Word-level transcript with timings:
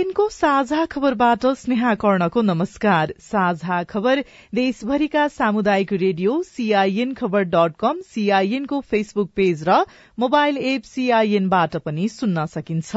सीआईएनको 0.00 0.28
साझा 0.30 0.84
खबरबाट 0.86 1.44
स्नेहा 1.60 1.94
कर्णको 2.00 2.42
नमस्कार। 2.42 3.12
साझा 3.20 3.82
खबर 3.84 4.22
देशभरिका 4.54 5.26
सामुदायिक 5.28 5.92
रेडियो 5.94 6.40
सीआईएन 6.46 7.12
खबर 7.14 7.42
डट 7.52 7.76
कम 7.80 8.00
सीआईएनको 8.08 8.80
फेसबुक 8.80 9.30
पेज 9.36 9.64
र 9.68 9.84
मोबाइल 10.18 10.58
एप 10.72 10.82
सीआईएनबाट 10.86 11.76
पनि 11.84 12.08
सुन्न 12.10 12.46
सकिन्छ। 12.48 12.96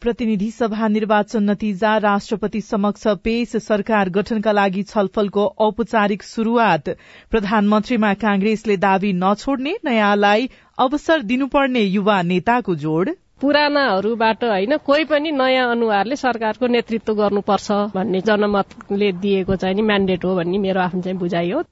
प्रतिनिधि 0.00 0.50
सभा 0.50 0.88
निर्वाचन 0.88 1.42
नतिजा 1.42 1.96
राष्ट्रपति 1.98 2.60
समक्ष 2.60 3.06
पेश 3.24 3.56
सरकार 3.58 4.08
गठनका 4.08 4.52
लागि 4.52 4.82
छलफलको 4.82 5.46
औपचारिक 5.58 6.22
शुरूआत 6.22 6.88
प्रधानमन्त्रीमा 7.30 8.12
कांग्रेसले 8.14 8.76
दावी 8.76 9.12
नछोड्ने 9.14 9.74
नयाँलाई 9.84 10.48
अवसर 10.78 11.22
दिनुपर्ने 11.22 11.80
युवा 11.80 12.20
नेताको 12.22 12.74
जोड़? 12.76 13.08
पुरानाहरूबाट 13.40 14.42
होइन 14.44 14.76
कोही 14.86 15.04
पनि 15.04 15.30
नयाँ 15.32 15.70
अनुहारले 15.70 16.16
सरकारको 16.16 16.66
नेतृत्व 16.66 17.14
गर्नुपर्छ 17.14 17.72
भन्ने 17.94 18.20
जनमतले 18.20 19.10
दिएको 19.12 19.56
चाहिँ 19.56 19.74
नि 19.74 19.82
म्यान्डेट 19.82 20.24
हो 20.24 20.34
भन्ने 20.36 20.58
मेरो 20.58 20.80
आफ्नो 20.80 21.00
चाहिँ 21.02 21.18
बुझाइ 21.18 21.50
हो। 21.50 21.62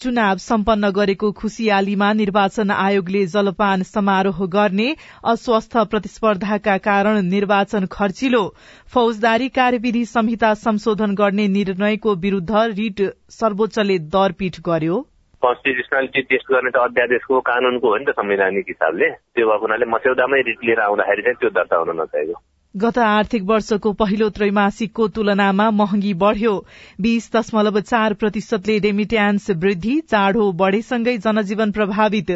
चुनाव 0.00 0.36
सम्पन्न 0.36 0.90
गरेको 0.90 1.30
खुशियालीमा 1.32 2.12
निर्वाचन 2.12 2.70
आयोगले 2.70 3.26
जलपान 3.26 3.82
समारोह 3.82 4.44
गर्ने 4.46 4.88
अस्वस्थ 5.24 5.76
प्रतिस्पर्धाका 5.90 6.78
कारण 6.78 7.22
निर्वाचन 7.26 7.86
खर्चिलो। 7.92 8.42
फौजदारी 8.86 9.48
कार्यविधि 9.48 10.04
संहिता 10.04 10.54
संशोधन 10.54 11.14
गर्ने 11.14 11.48
निर्णयको 11.48 12.14
विरूद्ध 12.14 12.50
रिट 12.56 13.06
सर्वोच्चले 13.30 13.98
दरपीठ 14.08 14.60
गर्यो। 14.60 15.06
कन्स्टिट्युसनालिटी 15.42 16.22
टेस्ट 16.30 16.52
गर्ने 16.52 16.70
त 16.70 16.82
अध्यादेशको 16.82 17.40
कानूनको 17.48 17.88
हो 17.88 17.96
नि 17.96 18.04
त 18.04 18.14
संवैधानिक 18.18 18.64
हिसाबले। 18.68 19.08
त्यो 19.08 19.46
भएको 19.46 19.66
हुनाले 19.66 19.86
मस्यौदामै 19.86 20.40
रिट 20.48 20.64
लिएर 20.64 20.80
आउँदाखेरि 20.82 21.22
चाहिँ 21.22 21.36
त्यो 21.40 21.50
दर्ता 21.58 21.76
हुन 21.76 22.00
नचाहेको 22.00 22.40
गत 22.74 22.98
आर्थिक 23.00 23.42
वर्षको 23.48 23.92
पहिलो 24.00 24.28
त्रैमासिकको 24.30 25.06
तुलनामा 25.08 25.70
महँगी 25.72 26.12
बढ़्यो। 26.14 26.52
बीस 27.00 27.30
दशमलव 27.36 27.80
चार 27.82 28.14
प्रतिशतले 28.14 28.78
रेमिट्यान्स 28.78 29.50
वृद्धि 29.62 29.94
चाँडो 30.10 30.50
बढ़ेसँगै 30.54 31.16
जनजीवन 31.18 31.72
प्रभावित। 31.72 32.30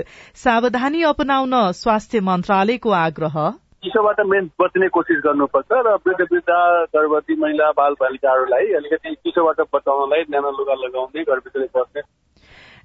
सावधानी 0.45 1.03
अपनाउन 1.11 1.55
स्वास्थ्य 1.73 2.21
मन्त्रालयको 2.31 2.91
आग्रह। 3.01 3.37
चिसोबाट 3.85 4.21
मेन 4.27 4.51
बच्ने 4.61 4.89
कोसिस 4.89 5.21
गर्नुपर्छ 5.25 5.85
र 5.87 5.95
वृद्ध 6.07 6.27
वृद्ध 6.33 6.51
गर्भवती 6.97 7.35
महिला 7.37 7.71
बाल 7.77 7.95
बालिकाहरूलाई 8.01 8.73
अलिकति 8.81 9.15
चिसोबाट 9.15 9.61
बचाउनलाई 9.75 10.23
न्यानो 10.31 10.51
लुगा 10.59 10.75
लगाउने 10.83 11.23
घरभित्रै 11.25 11.69
बस्ने 11.77 12.03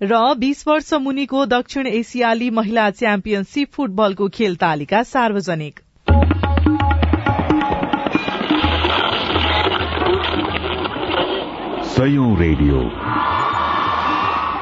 र 0.04 0.36
बीस 0.38 0.68
वर्ष 0.68 0.94
मुनिको 0.94 1.46
दक्षिण 1.46 1.88
एसियाली 1.88 2.50
महिला 2.50 2.90
च्याम्पियनशीप 2.90 3.72
फुटबलको 3.74 4.28
खेल 4.28 4.56
तालिका 4.56 5.04
सार्वजनिक। 5.04 5.80
रेडियो। 12.40 12.80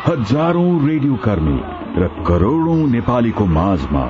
हजारौं 0.07 0.87
रेडियो 0.87 1.15
कर्मी 1.15 1.59
र 2.01 2.07
करोड़ौं 2.27 2.87
नेपालीको 2.87 3.45
माझमा 3.45 4.05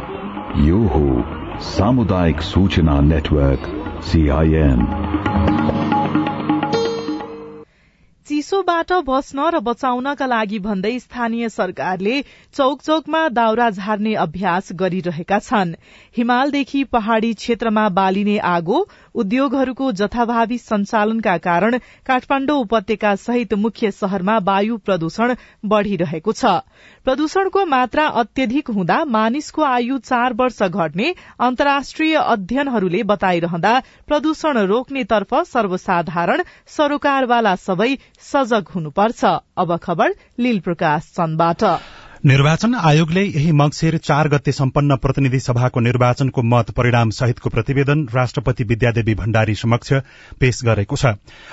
यो 0.58 0.78
हो 0.78 1.24
सामुदायिक 1.60 2.42
सूचना 2.42 3.00
नेटवर्क 3.02 3.62
सीआईएन 4.04 4.86
चिसोबाट 8.28 8.92
बस्न 9.08 9.44
र 9.54 9.60
बचाउनका 9.62 10.26
लागि 10.26 10.58
भन्दै 10.60 10.92
स्थानीय 11.00 11.50
सरकारले 11.50 12.14
चौक 12.56 12.82
चौकमा 12.82 13.20
दाउरा 13.30 13.70
झार्ने 13.72 14.14
अभ्यास 14.18 14.70
गरिरहेका 14.74 15.38
छन्। 15.40 15.74
हिमालदेखि 16.18 16.84
पहाड़ी 16.90 17.34
क्षेत्रमा 17.36 17.84
बालिने 17.98 18.38
आगो 18.52 18.80
उद्योगहरूको 19.16 19.92
जथाभावी 20.00 20.58
सञ्चालनका 20.60 21.36
कारण 21.44 21.78
काठमाण्डु 22.08 22.56
उपत्यका 22.64 23.14
सहित 23.26 23.54
मुख्य 23.66 23.92
शहरमा 24.00 24.38
वायु 24.48 24.78
प्रदूषण 24.86 25.36
बढ़िरहेको 25.66 26.34
छ। 26.34 26.56
प्रदूषणको 27.06 27.66
मात्रा 27.68 28.08
अत्यधिक 28.24 28.70
हुँदा 28.72 28.98
मानिसको 29.12 29.64
आयु 29.66 29.98
चार 30.02 30.34
वर्ष 30.34 30.62
घट्ने 30.64 31.14
अन्तर्राष्ट्रिय 31.42 32.16
अध्ययनहरूले 32.26 33.04
बताइरहँदा 33.14 33.78
प्रदूषण 34.08 34.58
रोक्नेतर्फ 34.66 35.40
सर्वसाधारण 35.54 36.44
सरोकारवाला 36.78 37.56
सबै 37.62 37.94
सजग 38.22 38.68
हुनुपर्छ। 38.76 39.26
अब 39.58 39.76
खबर 39.78 40.16
लील 40.40 40.60
प्रकाश 40.60 41.12
चन्दबाट 41.16 41.64
निर्वाचन 42.26 42.74
आयोगले 42.76 43.24
यही 43.24 43.52
मंगिर 43.52 43.98
चार 43.98 44.28
गते 44.28 44.52
सम्पन्न 44.52 44.96
प्रतिनिधि 44.98 45.40
सभाको 45.40 45.80
निर्वाचनको 45.80 46.42
मत 46.44 46.70
परिणाम 46.78 47.10
सहितको 47.10 47.50
प्रतिवेदन 47.50 48.00
राष्ट्रपति 48.14 48.64
विद्यादेवी 48.64 49.14
भण्डारी 49.16 49.56
समक्ष 49.56 49.92
पेश 50.40 50.62
गरेको 50.66 50.96
छ। 50.96 51.06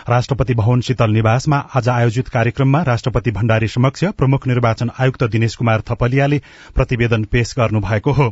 राष्ट्रपति 0.08 0.54
भवन 0.54 0.80
शीतल 0.80 1.10
निवासमा 1.12 1.56
आज 1.76 1.88
आयोजित 1.88 2.28
कार्यक्रममा 2.28 2.82
राष्ट्रपति 2.82 3.30
भण्डारी 3.30 3.68
समक्ष 3.68 4.04
प्रमुख 4.18 4.46
निर्वाचन 4.46 4.90
आयुक्त 5.00 5.24
दिनेश 5.32 5.56
कुमार 5.56 5.82
थपलियाले 5.90 6.40
प्रतिवेदन 6.74 7.24
पेश 7.32 7.54
गर्नुभएको 7.58 8.12
हो। 8.12 8.30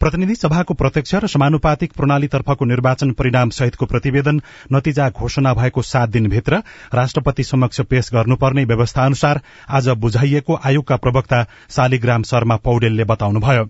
प्रतिनिधि 0.00 0.34
सभाको 0.34 0.74
प्रत्यक्ष 0.74 1.14
र 1.14 1.26
समानुपातिक 1.28 1.92
प्रणालीतर्फको 1.92 2.64
निर्वाचन 2.64 3.12
परिणाम 3.12 3.50
सहितको 3.60 3.86
प्रतिवेदन 3.86 4.40
नतिजा 4.72 5.08
घोषणा 5.10 5.54
भएको 5.54 5.82
सात 5.84 6.10
दिनभित्र 6.18 6.62
राष्ट्रपति 6.94 7.44
समक्ष 7.44 7.80
पेश 7.86 8.10
गर्नुपर्ने 8.14 8.64
व्यवस्था 8.64 9.04
अनुसार 9.04 9.40
आज 9.70 9.88
बुझाइएको 10.00 10.60
आयोगका 10.64 10.96
प्रवक्ता 11.06 11.44
शालिग्राम 11.76 12.22
शर्मा 12.22 12.56
पौडेलले 12.56 13.04
बताउनुभयो। 13.04 13.64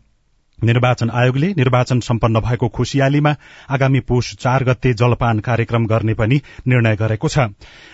निर्वाचन 0.65 1.11
आयोगले 1.11 1.49
निर्वाचन 1.57 1.99
सम्पन्न 2.01 2.41
भएको 2.41 2.69
खुशियालीमा 2.69 3.35
आगामी 3.71 4.01
पुष 4.01 4.33
चार 4.35 4.65
गते 4.65 4.93
जलपान 4.95 5.39
कार्यक्रम 5.39 5.87
गर्ने 5.87 6.15
पनि 6.15 6.41
निर्णय 6.67 6.97
गरेको 6.97 7.29
छ। 7.29 7.39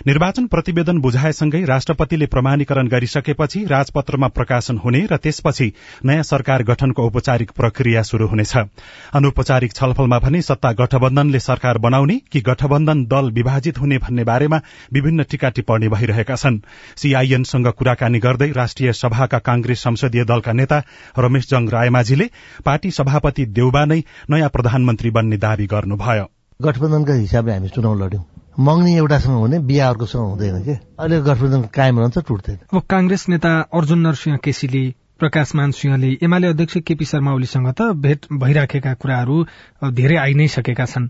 निर्वाचन 0.06 0.47
प्रतिवेदन 0.47 0.99
बुझाएसँगै 1.01 1.65
राष्ट्रपतिले 1.65 2.27
प्रमाणीकरण 2.27 2.89
गरिसकेपछि 2.89 3.65
राजपत्रमा 3.65 4.28
प्रकाशन 4.28 4.78
हुने 4.78 5.01
र 5.12 5.17
त्यसपछि 5.17 5.72
नयाँ 6.05 6.22
सरकार 6.22 6.62
गठनको 6.62 7.06
औपचारिक 7.06 7.51
प्रक्रिया 7.51 8.03
शुरू 8.03 8.27
हुनेछ। 8.28 8.56
अनौपचारिक 9.12 9.72
छलफलमा 9.72 10.19
भने 10.19 10.43
सत्ता 10.43 10.72
गठबन्धनले 10.72 11.41
सरकार 11.41 11.78
बनाउने 11.78 12.21
कि 12.33 12.41
गठबन्धन 12.41 13.05
दल 13.05 13.31
विभाजित 13.33 13.78
हुने 13.78 13.99
भन्ने 13.99 14.25
बारेमा 14.25 14.61
विभिन्न 14.93 15.22
टीका 15.31 15.49
टिप्पणी 15.51 15.89
भइरहेका 15.89 16.37
छन्। 16.37 16.61
सीआईएनसँग 16.97 17.69
कुराकानी 17.75 18.19
गर्दै 18.19 18.51
राष्ट्रिय 18.53 18.93
सभाका 18.93 19.39
कांग्रेस 19.41 19.83
संसदीय 19.83 20.25
दलका 20.25 20.53
नेता 20.53 20.83
रमेश 21.19 21.51
जंग 21.51 21.69
रायमाझीले 21.69 22.31
पार्टी 22.65 22.91
सभापति 22.91 23.47
देउबा 23.47 23.85
नै 23.85 24.03
नयाँ 24.31 24.49
प्रधानमन्त्री 24.49 25.11
बन्ने 25.11 25.37
दावी 25.37 25.67
गर्नुभयो। 25.67 26.27
गठबन्धनका 26.63 27.15
हिसाबले 27.15 27.53
हामी 27.53 27.69
चुनाव 27.69 27.95
लड्यौं। 28.05 28.23
मग्नी 28.61 28.97
एउटासँग 28.97 29.34
हुने 29.34 29.59
बिहा 29.59 29.89
अर्कोसँग 29.89 30.22
हुँदैन 30.22 30.63
के? 30.63 30.72
अहिले 30.72 31.21
गठबन्धन 31.21 31.63
कायम 31.75 31.99
रहन्छ 31.99 32.19
टुट्दैन। 32.19 32.59
अब 32.72 32.83
कांग्रेस 32.91 33.28
नेता 33.28 33.53
अर्जुन 33.72 33.99
नरसिंह 33.99 34.37
केसीले 34.37 34.83
प्रकाश 35.19 35.54
मान 35.54 35.71
सिंहले 35.71 36.19
एमाले 36.22 36.47
अध्यक्ष 36.47 36.77
केपी 36.83 37.04
शर्मा 37.04 37.33
ओलीसँग 37.33 37.69
त 37.78 37.95
भेट 37.95 38.27
भइराखेका 38.33 38.95
कुराहरू 38.95 39.37
धेरै 39.95 40.16
आइ 40.16 40.34
नै 40.34 40.47
सकेका 40.48 40.84
छन्। 40.84 41.09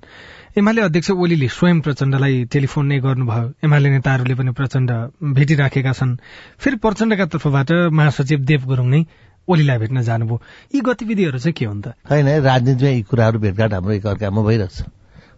एमाले 0.58 0.80
अध्यक्ष 0.82 1.10
ओलीले 1.10 1.48
स्वयं 1.48 1.80
प्रचण्डलाई 1.80 2.44
टेलिफोन 2.52 2.86
नै 2.86 2.98
गर्नुभयो। 3.00 3.52
एमाले 3.64 3.88
नेताहरूले 3.90 4.34
पनि 4.34 4.52
प्रचण्ड 4.52 4.90
भेटिराखेका 5.32 5.92
छन्। 5.92 6.16
फेरि 6.60 6.76
प्रचण्डका 6.76 7.26
तर्फबाट 7.26 7.72
महासचिव 7.88 8.38
देव 8.44 8.60
गुरूङ 8.68 8.88
नै 8.88 9.02
ओलीलाई 9.48 9.78
भेट्न 9.78 10.02
जानुभयो। 10.02 10.40
यी 10.74 10.80
गतिविधिहरू 10.80 11.38
चाहिँ 11.38 11.54
के 11.58 11.64
हुन् 11.64 11.82
त? 11.82 11.86
होइन 12.10 12.28
राजनीतिमा 12.42 12.90
यी 12.90 13.02
कुराहरू 13.02 13.38
भेटघाट 13.38 13.72
हाम्रो 13.72 13.92
एकअर्कामा 13.92 14.42
भइरहेछ 14.42 14.82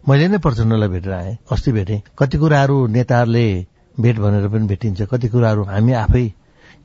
मैले 0.07 0.27
नै 0.27 0.37
प्रचण्डलाई 0.37 0.89
भेटेर 0.89 1.13
आएँ 1.13 1.37
अस्ति 1.51 1.71
भेटेँ। 1.71 2.01
कति 2.13 2.37
कुराहरू 2.37 2.75
नेताहरूले 2.87 3.45
भेट 3.95 4.17
भनेर 4.19 4.47
पनि 4.47 4.65
भेटिन्छ 4.67 5.01
कति 5.09 5.27
कुराहरू 5.33 5.63
हामी 5.65 5.93
आफै 6.05 6.25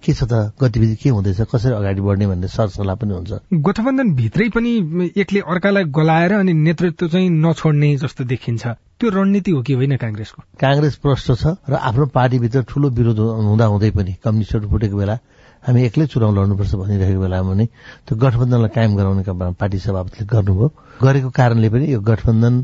के 0.00 0.12
छ 0.16 0.24
त 0.24 0.56
गतिविधि 0.56 0.96
के 0.96 1.08
हुँदैछ 1.12 1.40
कसरी 1.52 1.72
अगाडि 1.76 2.00
बढ्ने 2.00 2.26
भन्ने 2.26 2.48
सरसल्लाह 2.48 2.96
पनि 2.96 3.12
हुन्छ। 3.12 3.32
गठबन्धन 3.52 4.08
भित्रै 4.16 4.48
पनि 4.56 4.72
एकले 5.12 5.40
अर्कालाई 5.44 5.84
गलाएर 5.92 6.32
अनि 6.40 6.52
नेतृत्व 6.56 7.08
चाहिँ 7.12 7.28
नछोड्ने 7.28 7.96
जस्तो 8.00 8.24
देखिन्छ। 8.24 8.64
त्यो 8.96 9.08
रणनीति 9.10 9.50
हो 9.50 9.60
कि 9.60 9.72
होइन 9.76 9.96
काङ्ग्रेसको? 10.00 10.40
काङ्ग्रेस 10.56 10.94
प्रष्ट 11.04 11.28
छ 11.36 11.44
र 11.68 11.74
आफ्नो 11.76 12.06
पार्टीभित्र 12.16 12.62
ठूलो 12.64 12.88
विरोध 12.96 13.18
हुँदा 13.20 13.64
हुँदै 13.66 13.90
पनि 13.92 14.12
कम्युनिस्टहरू 14.24 14.68
फुटेको 14.72 14.96
बेला 14.96 15.16
हामी 15.60 15.80
एक्लै 15.84 16.06
चुनाव 16.12 16.30
लड्नुपर्छ 16.36 16.72
भनिरहेको 16.82 17.20
बेलामा 17.20 17.52
पनि 17.52 17.66
त्यो 18.08 18.16
गठबन्धनलाई 18.16 18.70
कायम 18.76 18.92
गराउने 18.96 19.22
काम 19.28 19.52
पार्टी 19.60 19.78
सभापतिले 19.78 20.24
गर्नुभयो। 20.32 20.68
गरेको 21.04 21.30
कारणले 21.36 21.68
पनि 21.68 21.84
यो 21.92 22.00
गठबन्धन 22.00 22.54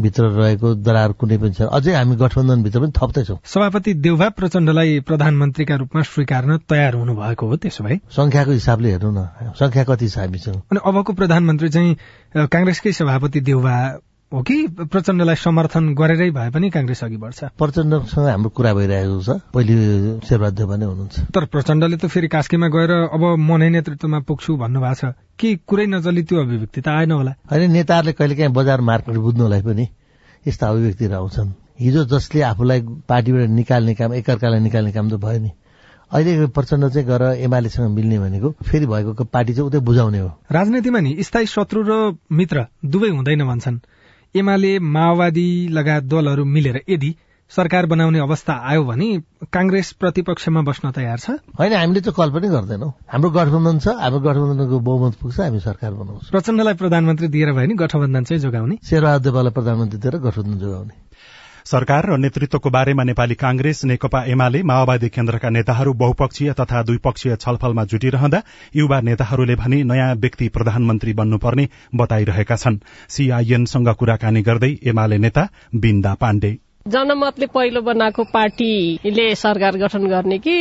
भित्र 0.00 0.22
रहेको 0.38 0.68
दरार 0.80 1.12
कुनै 1.20 1.36
पनि 1.42 1.52
छ 1.52 1.68
अझै 1.68 1.92
हामी 1.92 2.16
गठबन्धनभित्र 2.16 2.78
पनि 2.80 2.92
थप्दैछौँ। 2.96 3.38
सभापति 3.44 3.94
देवभा 4.00 4.28
प्रचण्डलाई 4.38 5.00
प्रधानमन्त्रीका 5.08 5.74
रूपमा 5.76 6.02
स्वीकार्न 6.08 6.56
तयार 6.64 6.94
हुनुभएको 6.94 7.44
हो 7.46 7.56
त्यसो 7.56 7.84
भए? 7.84 7.96
संख्याको 8.16 8.52
हिसाबले 8.52 8.88
हेर्नु 8.92 9.10
न। 9.12 9.52
संख्या 9.60 9.84
कति 9.84 10.08
छ 10.08 10.18
हामीसँग? 10.18 10.56
अनि 10.72 10.80
अबको 10.88 11.12
प्रधानमन्त्री 11.12 11.68
चाहिँ 11.68 11.96
काङ्ग्रेसकै 12.48 12.92
सभापति 12.92 13.40
देउवा 13.40 13.76
हो 14.32 14.42
कि? 14.42 14.56
प्रचण्डलाई 14.92 15.36
समर्थन 15.40 15.84
गरेरै 15.96 16.30
भए 16.36 16.50
पनि 16.52 16.68
काङ्ग्रेस 16.70 17.04
अघि 17.04 17.16
बढ्छ। 17.16 17.44
प्रचण्डसँग 17.56 18.26
हाम्रो 18.28 18.50
कुरा 18.52 18.72
भइरहेको 18.76 19.20
छ। 19.24 19.40
पहिले 19.56 20.20
शेरबहादुर 20.20 20.76
नै 20.76 20.84
हुनुहुन्छ। 20.84 21.32
तर 21.32 21.44
प्रचण्डले 21.48 21.96
त 21.96 22.12
फेरि 22.12 22.28
कास्कीमा 22.28 22.68
गएर 22.68 22.92
अब 23.08 23.22
म 23.40 23.56
नै 23.56 23.68
नेतृत्वमा 23.72 24.18
पुग्छु 24.28 24.56
भन्नुभएको 24.60 24.94
छ। 25.00 25.16
के 25.32 25.48
कुरै 25.64 25.86
नचली 25.88 26.22
त्यो 26.28 26.36
अभिव्यक्ति 26.44 26.80
त 26.80 26.88
आएन 26.92 27.12
होला। 27.16 27.32
होइन 27.40 27.72
नेताहरूले 27.72 28.12
कहिले 28.12 28.34
काहीँ 28.36 28.52
बजार 28.52 28.80
मार्केट 28.84 29.16
बुझ्नुलाई 29.16 29.62
पनि 29.64 29.88
यस्ता 30.44 30.64
अभिव्यक्तिहरू 30.68 31.16
आउँछन्। 31.16 31.48
हिजो 31.80 32.04
जसले 32.12 32.40
आफूलाई 32.52 32.80
पार्टीबाट 33.08 33.48
निकाल्ने 33.48 33.94
काम 33.96 34.12
एकअर्कालाई 34.12 34.60
निकाल्ने 34.60 34.92
काम 34.92 35.08
त 35.08 35.16
भयो 35.16 35.40
नि। 35.40 35.50
अहिले 36.12 36.46
प्रचण्ड 36.52 36.84
चाहिँ 36.92 37.06
गएर 37.08 37.22
एमालेसँग 37.48 37.88
मिल्ने 37.96 38.18
भनेको 38.18 38.48
फेरि 38.60 38.86
भएको 38.86 39.24
पार्टी 39.24 39.52
चाहिँ 39.56 39.66
उतै 39.72 39.80
बुझाउने 39.80 40.18
हो। 40.20 40.30
राजनीतिमा 40.52 41.00
नि 41.00 41.16
स्थायी 41.24 41.46
शत्रु 41.46 41.80
र 41.88 41.92
मित्र 42.28 42.66
दुवै 42.84 43.08
हुँदैन 43.08 43.44
भन्छन्। 43.48 43.80
एमाले 44.34 44.78
माओवादी 44.78 45.48
लगायत 45.68 46.04
दलहरू 46.04 46.44
मिलेर 46.44 46.82
यदि 46.88 47.14
सरकार 47.50 47.86
बनाउने 47.86 48.18
अवस्था 48.18 48.52
आयो 48.70 48.84
भने 48.84 49.08
काङ्ग्रेस 49.52 49.92
प्रतिपक्षमा 50.00 50.60
बस्न 50.68 50.90
तयार 50.92 51.18
छ? 51.18 51.30
होइन 51.56 51.72
हामीले 51.72 52.00
त 52.00 52.12
कल 52.12 52.28
पनि 52.36 52.48
गर्दैनौ। 52.52 52.88
हाम्रो 53.08 53.30
गठबन्धन 53.32 53.78
छ 53.80 53.88
हाम्रो 53.96 54.20
गठबन्धनको 54.20 54.78
बहुमत 54.84 55.14
पुग्छ 55.16 55.40
हामी 55.40 55.60
सरकार 55.64 55.92
बनाउँछौँ। 55.96 56.30
प्रचण्डलाई 56.30 56.74
प्रधानमन्त्री 56.76 57.28
दिएर 57.32 57.52
भयो 57.56 57.66
नि 57.66 57.74
गठबन्धन 57.74 58.24
चाहिँ 58.28 58.40
जोगाउने। 58.44 58.76
शेरबहादुर 58.84 59.24
देवाललाई 59.24 59.52
प्रधानमन्त्री 59.56 59.98
दिएर 59.98 60.16
गठबन्धन 60.20 60.58
जोगाउने। 60.60 61.07
सरकार 61.68 62.06
र 62.08 62.16
नेतृत्वको 62.16 62.70
बारेमा 62.70 63.04
नेपाली 63.04 63.34
कांग्रेस 63.34 63.84
नेकपा 63.84 64.22
एमाले 64.24 64.62
माओवादी 64.70 65.08
केन्द्रका 65.08 65.48
नेताहरू 65.50 65.92
बहुपक्षीय 66.02 66.52
तथा 66.60 66.82
द्विपक्षीय 66.82 67.36
छलफलमा 67.36 67.84
जुटिरहँदा 67.84 68.40
युवा 68.76 69.00
नेताहरूले 69.08 69.56
भने 69.56 69.82
नयाँ 69.90 70.14
व्यक्ति 70.14 70.48
प्रधानमन्त्री 70.48 71.12
बन्नुपर्ने 71.20 71.68
बताइरहेका 71.94 72.56
छन्। 72.56 72.78
सीआईएनसँग 73.08 73.92
कुराकानी 73.94 74.42
गर्दै 74.42 74.72
एमाले 74.84 75.18
नेता 75.18 75.48
बिन्दा 75.76 76.14
पाण्डे। 76.14 76.52
जनमतले 76.88 77.46
पहिलो 77.52 77.80
बनाएको 77.82 78.24
पार्टीले 78.32 79.24
सरकार 79.34 79.76
गठन 79.78 80.06
गर्ने 80.08 80.38
कि 80.38 80.54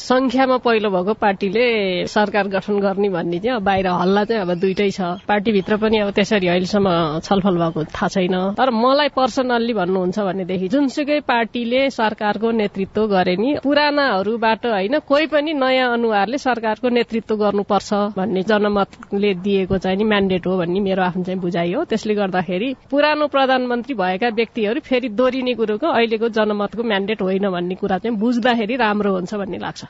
संख्यामा 0.00 0.56
पहिलो 0.64 0.90
भएको 0.90 1.12
पार्टीले 1.14 1.66
सरकार 2.06 2.48
गठन 2.48 2.78
गर्ने 2.80 3.08
भन्ने 3.08 3.38
चाहिँ 3.38 3.56
अब 3.56 3.62
बाहिर 3.64 3.86
हल्ला 3.86 4.24
चाहिँ 4.24 4.42
अब 4.42 4.54
दुइटै 4.58 4.90
छ। 4.90 5.00
पार्टीभित्र 5.28 5.76
पनि 5.76 5.98
अब 5.98 6.10
त्यसरी 6.10 6.48
अहिलेसम्म 6.48 6.88
छलफल 7.22 7.56
भएको 7.58 7.84
थाहा 7.94 8.08
छैन। 8.08 8.34
तर 8.58 8.70
मलाई 8.74 9.08
पर्सनल्ली 9.14 9.72
भन्नुहुन्छ 9.72 10.18
भनेदेखि 10.18 10.68
जुनसुकै 10.68 11.20
पार्टीले 11.30 11.88
सरकारको 11.90 12.50
नेतृत्व 12.50 13.06
गरे 13.06 13.36
नि 13.36 13.54
पुरानाहरूबाट 13.62 14.66
होइन 14.66 14.98
कोही 15.08 15.26
पनि 15.26 15.52
नयाँ 15.54 15.92
अनुहारले 15.92 16.38
सरकारको 16.38 16.88
नेतृत्व 16.88 17.36
गर्नुपर्छ 17.36 17.92
भन्ने 18.18 18.42
जनमतले 18.50 19.34
दिएको 19.46 19.78
चाहिँ 19.78 19.98
नि 19.98 20.04
म्यान्डेट 20.04 20.46
हो 20.46 20.56
भन्ने 20.58 20.80
मेरो 20.80 21.02
आफ्नो 21.02 21.24
चाहिँ 21.24 21.40
बुझाइ 21.40 21.72
हो। 21.72 21.84
त्यसले 21.84 22.14
गर्दाखेरि 22.14 22.74
पुरानो 22.90 23.26
प्रधानमन्त्री 23.28 23.94
भएका 23.94 24.28
व्यक्तिहरू 24.34 24.80
फेरि 24.80 25.08
दोहोरिने 25.12 25.51
कुरोको 25.54 25.86
अहिलेको 25.86 26.28
जनमतको 26.36 26.82
म्यान्डेट 26.82 27.22
होइन 27.22 27.50
भन्ने 27.50 27.74
कुरा 27.74 27.98
चाहिँ 27.98 28.16
बुझ्दाखेरि 28.18 28.76
राम्रो 28.76 29.10
हुन्छ 29.14 29.34
भन्ने 29.34 29.58
लाग्छ। 29.58 29.84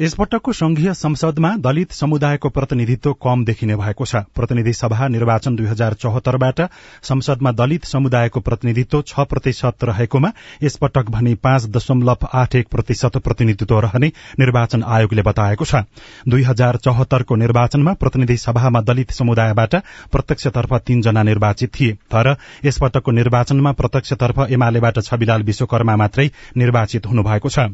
यसपटकको 0.00 0.52
संघीय 0.52 0.92
संसदमा 0.94 1.50
दलित 1.56 1.92
समुदायको 1.92 2.48
प्रतिनिधित्व 2.48 3.12
कम 3.12 3.44
देखिने 3.44 3.76
भएको 3.76 4.04
छ। 4.04 4.16
प्रतिनिधि 4.34 4.72
सभा 4.72 5.06
निर्वाचन 5.08 5.54
दुई 5.56 5.66
हजार 5.66 5.94
चौहत्तरबाट 5.94 6.60
संसदमा 7.02 7.52
दलित 7.52 7.84
समुदायको 7.84 8.40
प्रतिनिधित्व 8.40 9.02
छ 9.02 9.20
प्रतिशत 9.20 9.84
रहेकोमा 9.84 10.32
यसपटक 10.62 11.10
भने 11.10 11.34
पाँच 11.34 11.66
दशमलव 11.66 12.26
आठ 12.32 12.54
एक 12.54 12.68
प्रतिशत 12.68 13.16
प्रतिनिधित्व 13.16 13.78
रहने 13.80 14.12
निर्वाचन 14.38 14.82
आयोगले 14.82 15.22
बताएको 15.22 15.64
छ। 15.64 15.82
दुई 16.28 16.42
हजार 16.42 16.76
चौहत्तरको 16.76 17.36
निर्वाचनमा 17.36 17.92
प्रतिनिधि 17.94 18.36
सभामा 18.36 18.80
दलित 18.82 19.12
समुदायबाट 19.12 19.74
प्रत्यक्षतर्फ 20.12 20.74
तीनजना 20.86 21.22
निर्वाचित 21.22 21.74
थिए। 21.80 21.92
तर 22.12 22.34
यसपटकको 22.64 23.10
निर्वाचनमा 23.12 23.72
प्रत्यक्षतर्फ 23.72 24.46
एमालेबाट 24.50 25.00
छविलाल 25.00 25.42
विश्वकर्मा 25.42 25.96
मात्रै 25.96 26.30
निर्वाचित 26.56 27.06
हुनुभएको 27.06 27.48
छ। 27.48 27.68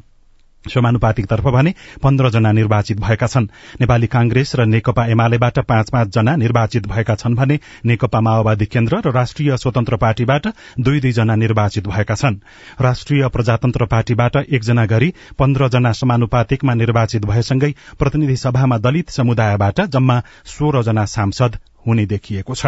समानुपातिकतर्फ 0.68 1.44
भने 1.44 1.74
पन्ध्रजना 2.02 2.52
निर्वाचित 2.52 3.00
भएका 3.00 3.26
छन्। 3.26 3.46
नेपाली 3.80 4.06
कांग्रेस 4.06 4.54
र 4.56 4.64
नेकपा 4.66 5.06
एमालेबाट 5.06 5.58
पाँच 5.58 5.90
पाँच 5.90 6.08
जना 6.08 6.36
निर्वाचित 6.36 6.86
भएका 6.86 7.14
छन् 7.14 7.34
भने 7.34 7.58
नेकपा 7.84 8.20
माओवादी 8.20 8.66
केन्द्र 8.66 9.00
र 9.06 9.12
राष्ट्रिय 9.12 9.56
स्वतन्त्र 9.56 9.96
पार्टीबाट 9.96 10.46
दुई 10.80 11.00
दुईजना 11.00 11.34
निर्वाचित 11.36 11.86
भएका 11.88 12.14
छन्। 12.14 12.40
राष्ट्रिय 12.80 13.28
प्रजातन्त्र 13.28 13.86
पार्टीबाट 13.86 14.36
एकजना 14.36 14.86
गरी 14.86 15.12
पन्ध्रजना 15.38 15.92
समानुपातिकमा 15.92 16.74
निर्वाचित 16.74 17.24
भएसँगै 17.24 17.74
प्रतिनिधि 17.98 18.36
सभामा 18.36 18.78
दलित 18.78 19.10
समुदायबाट 19.10 19.80
जम्मा 19.88 20.22
सोह्रजना 20.46 21.04
सांसद 21.04 21.58
हुने 21.86 22.06
देखिएको 22.06 22.54
छ। 22.54 22.66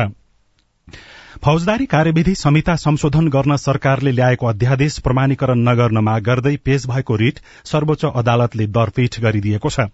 फौजदारी 1.44 1.86
कार्यविधि 1.86 2.34
संहिता 2.34 2.74
संशोधन 2.76 3.26
गर्न 3.28 3.56
सरकारले 3.56 4.10
ल्याएको 4.10 4.46
अध्यादेश 4.46 4.98
प्रमाणीकरण 4.98 5.58
नगर्न 5.62 5.98
माग 6.00 6.22
गर्दै 6.24 6.54
पेश 6.64 6.86
भएको 6.86 7.16
रिट 7.16 7.38
सर्वोच्च 7.64 8.04
अदालतले 8.12 8.66
दरपीठ 8.66 9.18
गरिदिएको 9.20 9.68
छ। 9.68 9.84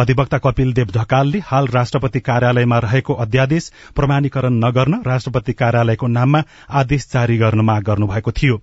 अधिवक्ता 0.00 0.38
कपिल 0.46 0.72
देव 0.72 0.94
ढकालले 0.94 1.38
हाल 1.44 1.66
राष्ट्रपति 1.74 2.20
कार्यालयमा 2.28 2.78
रहेको 2.78 3.14
अध्यादेश 3.24 3.70
प्रमाणीकरण 3.96 4.56
नगर्न 4.64 5.00
राष्ट्रपति 5.06 5.52
कार्यालयको 5.52 6.06
नाममा 6.06 6.42
आदेश 6.74 7.08
जारी 7.12 7.36
गर्न 7.38 7.60
माग 7.62 7.82
गर्नुभएको 7.84 8.32
थियो। 8.32 8.56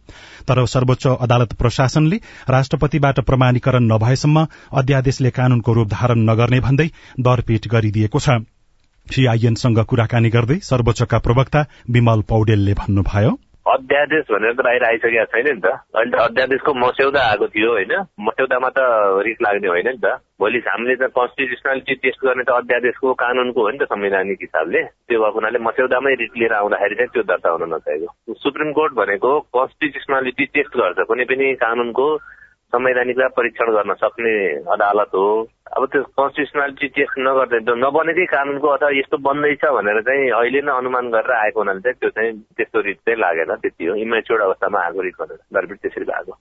तर 0.47 0.65
सर्वोच्च 0.67 1.07
अदालत 1.07 1.53
प्रशासनले 1.59 2.19
राष्ट्रपतिबाट 2.49 3.19
प्रमाणीकरण 3.29 3.85
नभएसम्म 3.93 4.47
अध्यादेशले 4.73 5.29
कानूनको 5.37 5.73
रूप 5.73 5.93
धारण 5.93 6.25
नगर्ने 6.29 6.59
भन्दै 6.59 6.89
दरपीठ 7.19 7.67
गरिदिएको 7.67 8.19
छ। 8.19 8.41
सीआईएनसँग 9.07 9.79
कुराकानी 9.85 10.29
गर्दै 10.29 10.55
सर्वोच्चका 10.63 11.17
प्रवक्ता 11.19 11.61
विमल 11.89 12.21
पौडेलले 12.29 12.73
भन्नुभयो 12.73 13.31
अध्यादेश 13.67 14.25
भनेर 14.31 14.53
त 14.53 14.63
बाहिर 14.63 14.83
आइसकेको 14.83 15.25
छैन 15.31 15.47
नि 15.47 15.61
त। 15.61 15.67
अहिले 15.93 16.11
त 16.11 16.21
अध्यादेशको 16.21 16.73
मस्यौदा 16.73 17.21
आएको 17.21 17.47
थियो 17.47 17.69
होइन। 17.71 17.93
मस्यौदामा 18.19 18.69
त 18.69 18.79
रिस 19.21 19.37
लाग्ने 19.41 19.67
होइन 19.67 19.87
नि 19.87 19.99
त। 19.99 20.15
भोलि 20.39 20.59
हामीले 20.67 20.95
त 20.95 21.11
कन्स्टिट्युसनालिटी 21.11 21.95
टेस्ट 22.01 22.25
गर्ने 22.25 22.43
त 22.43 22.51
अध्यादेशको 22.57 23.13
कानूनको 23.13 23.61
हो 23.61 23.69
नि 23.69 23.77
त 23.77 23.83
संवैधानिक 23.85 24.39
हिसाबले। 24.41 24.81
त्यो 24.81 25.19
भएको 25.19 25.37
हुनाले 25.37 25.59
मस्यौदामै 25.59 26.13
रिट 26.15 26.33
लिएर 26.37 26.53
आउँदाखेरि 26.53 26.95
चाहिँ 26.95 27.13
त्यो 27.13 27.23
दर्ता 27.23 27.49
हुन 27.51 27.63
नचाहेको 27.69 28.33
सुप्रिम 28.39 28.71
कोर्ट 28.71 28.93
भनेको 28.93 29.31
कन्स्टिट्युसनालिटी 29.53 30.45
टेस्ट 30.55 30.73
गर्छ 30.77 31.07
कुनै 31.07 31.25
पनि 31.29 31.53
कानूनको 31.61 32.07
संवैधानिकलाई 32.73 33.35
परीक्षण 33.37 33.67
गर्न 33.71 33.93
सक्ने 33.99 34.35
अदालत 34.71 35.11
हो। 35.13 35.27
अब 35.71 35.85
त्यो 35.91 36.01
कन्स्टिट्युसनालिटी 36.19 36.87
टेस्ट 36.95 37.19
नगर्दै 37.27 37.59
नबनेकै 37.83 38.25
कानूनको 38.27 38.67
अथवा 38.67 38.89
यस्तो 38.91 39.17
बन्दैछ 39.27 39.63
भनेर 39.75 39.99
चाहिँ 40.07 40.29
अहिले 40.39 40.61
नै 40.67 40.71
अनुमान 40.75 41.05
गरेर 41.15 41.31
आएको 41.35 41.59
हुनाले 41.59 41.81
चाहिँ 41.81 41.95
त्यो 41.95 42.09
चाहिँ 42.09 42.31
त्यस्तो 42.57 42.79
रिट 42.87 42.97
चाहिँ 42.97 43.19
लागेन 43.19 43.55
त्यति 43.55 43.85
हो। 43.85 43.95
इमेच्योर्ड 43.95 44.43
अवस्थामा 44.43 44.79
आएको 44.85 45.01
रिट 45.01 45.15
भनेर। 45.21 45.39
दरबिट 45.55 45.79
त्यसरी 45.79 46.05
भएको। 46.05 46.33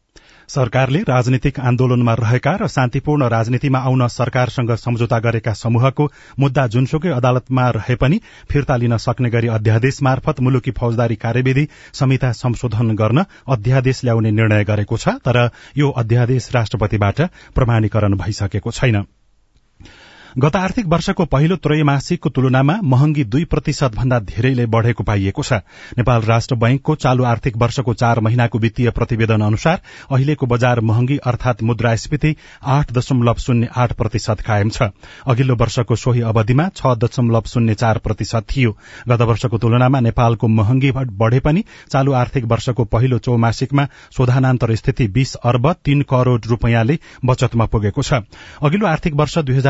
सरकारले 0.48 0.98
राजनीतिक 1.08 1.60
आन्दोलनमा 1.60 2.14
रहेका 2.14 2.52
र 2.62 2.66
शान्तिपूर्ण 2.66 3.28
राजनीतिमा 3.28 3.78
आउन 3.78 4.06
सरकारसँग 4.08 4.70
सम्झौता 4.76 5.18
गरेका 5.18 5.52
समूहको 5.54 6.04
मुद्दा 6.40 6.66
जुनसुकै 6.66 7.14
अदालतमा 7.14 7.68
रहे 7.70 7.94
पनि 7.94 8.18
फिर्ता 8.50 8.76
लिन 8.76 8.96
सक्ने 8.96 9.30
गरी 9.30 9.48
अध्यादेश 9.48 10.02
मार्फत 10.02 10.40
मुलुकी 10.40 10.70
फौजदारी 10.80 11.16
कार्यविधि 11.16 11.64
संहिता 11.94 12.32
संशोधन 12.32 12.90
गर्न 12.96 13.24
अध्यादेश 13.48 14.04
ल्याउने 14.04 14.30
निर्णय 14.32 14.64
गरेको 14.64 14.96
छ 14.96 15.16
तर 15.22 15.40
यो 15.76 15.94
अध्यादेश 16.02 16.50
राष्ट्रपतिबाट 16.54 17.18
प्रमाणीकरण 17.54 18.18
भइसकेको 18.18 18.70
छैन। 18.72 19.02
गत 20.38 20.56
आर्थिक 20.56 20.86
वर्षको 20.86 21.24
पहिलो 21.26 21.56
त्रैमासिकको 21.56 22.30
तुलनामा 22.30 22.74
महँगी 22.84 23.22
दुई 23.24 23.44
प्रतिशत 23.44 23.94
भन्दा 23.96 24.18
धेरैले 24.20 24.66
बढ़ेको 24.66 25.04
पाइएको 25.04 25.42
छ। 25.42 25.52
नेपाल 25.98 26.22
राष्ट्र 26.22 26.54
बैंकको 26.54 26.94
चालू 26.94 27.24
आर्थिक 27.24 27.56
वर्षको 27.56 27.94
चार 27.94 28.20
महिनाको 28.20 28.58
वित्तीय 28.58 28.90
प्रतिवेदन 28.90 29.40
अनुसार 29.40 29.80
अहिलेको 30.10 30.46
बजार 30.46 30.80
महँगी 30.80 31.16
अर्थात 31.26 31.62
मुद्रास्फीति 31.62 32.34
आठ 32.64 32.92
दशमलव 32.92 33.34
शून्य 33.36 33.68
आठ 33.74 33.92
प्रतिशत 33.92 34.40
कायम 34.40 34.70
छ। 34.70 34.90
अघिल्लो 35.26 35.56
वर्षको 35.56 35.96
सोही 35.96 36.20
अवधिमा 36.22 36.68
छ 36.76 36.94
दशमलव 36.96 37.42
शून्य 37.46 37.74
चार 37.74 37.98
प्रतिशत 37.98 38.46
थियो। 38.46 38.76
गत 39.08 39.22
वर्षको 39.22 39.58
तुलनामा 39.58 40.00
नेपालको 40.00 40.48
महँगी 40.48 40.92
बढ़े 40.92 41.40
पनि 41.40 41.64
चालू 41.90 42.12
आर्थिक 42.12 42.44
वर्षको 42.44 42.84
पहिलो 42.86 43.18
चौमासिकमा 43.18 43.86
शोधानान्तर 44.16 44.74
स्थिति 44.76 45.08
बीस 45.08 45.34
अर्ब 45.34 45.72
तीन 45.84 46.02
करोड़ 46.06 46.40
रूपियाँले 46.46 46.98
बचतमा 47.24 47.66
पुगेको 47.66 48.02
छ। 48.02 48.22
अघिल्लो 48.62 48.86
आर्थिक 48.86 49.14
वर्ष 49.16 49.38
दुई 49.40 49.60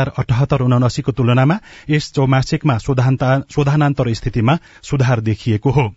अठहत्तर 0.51 0.77
उनासीको 0.77 1.13
तुलनामा 1.13 1.59
यस 1.91 2.13
चौमासिकमा 2.13 2.79
शोधानान्तर 2.79 4.13
स्थितिमा 4.15 4.59
सुधार 4.83 5.21
देखिएको 5.21 5.71
हो। 5.71 5.89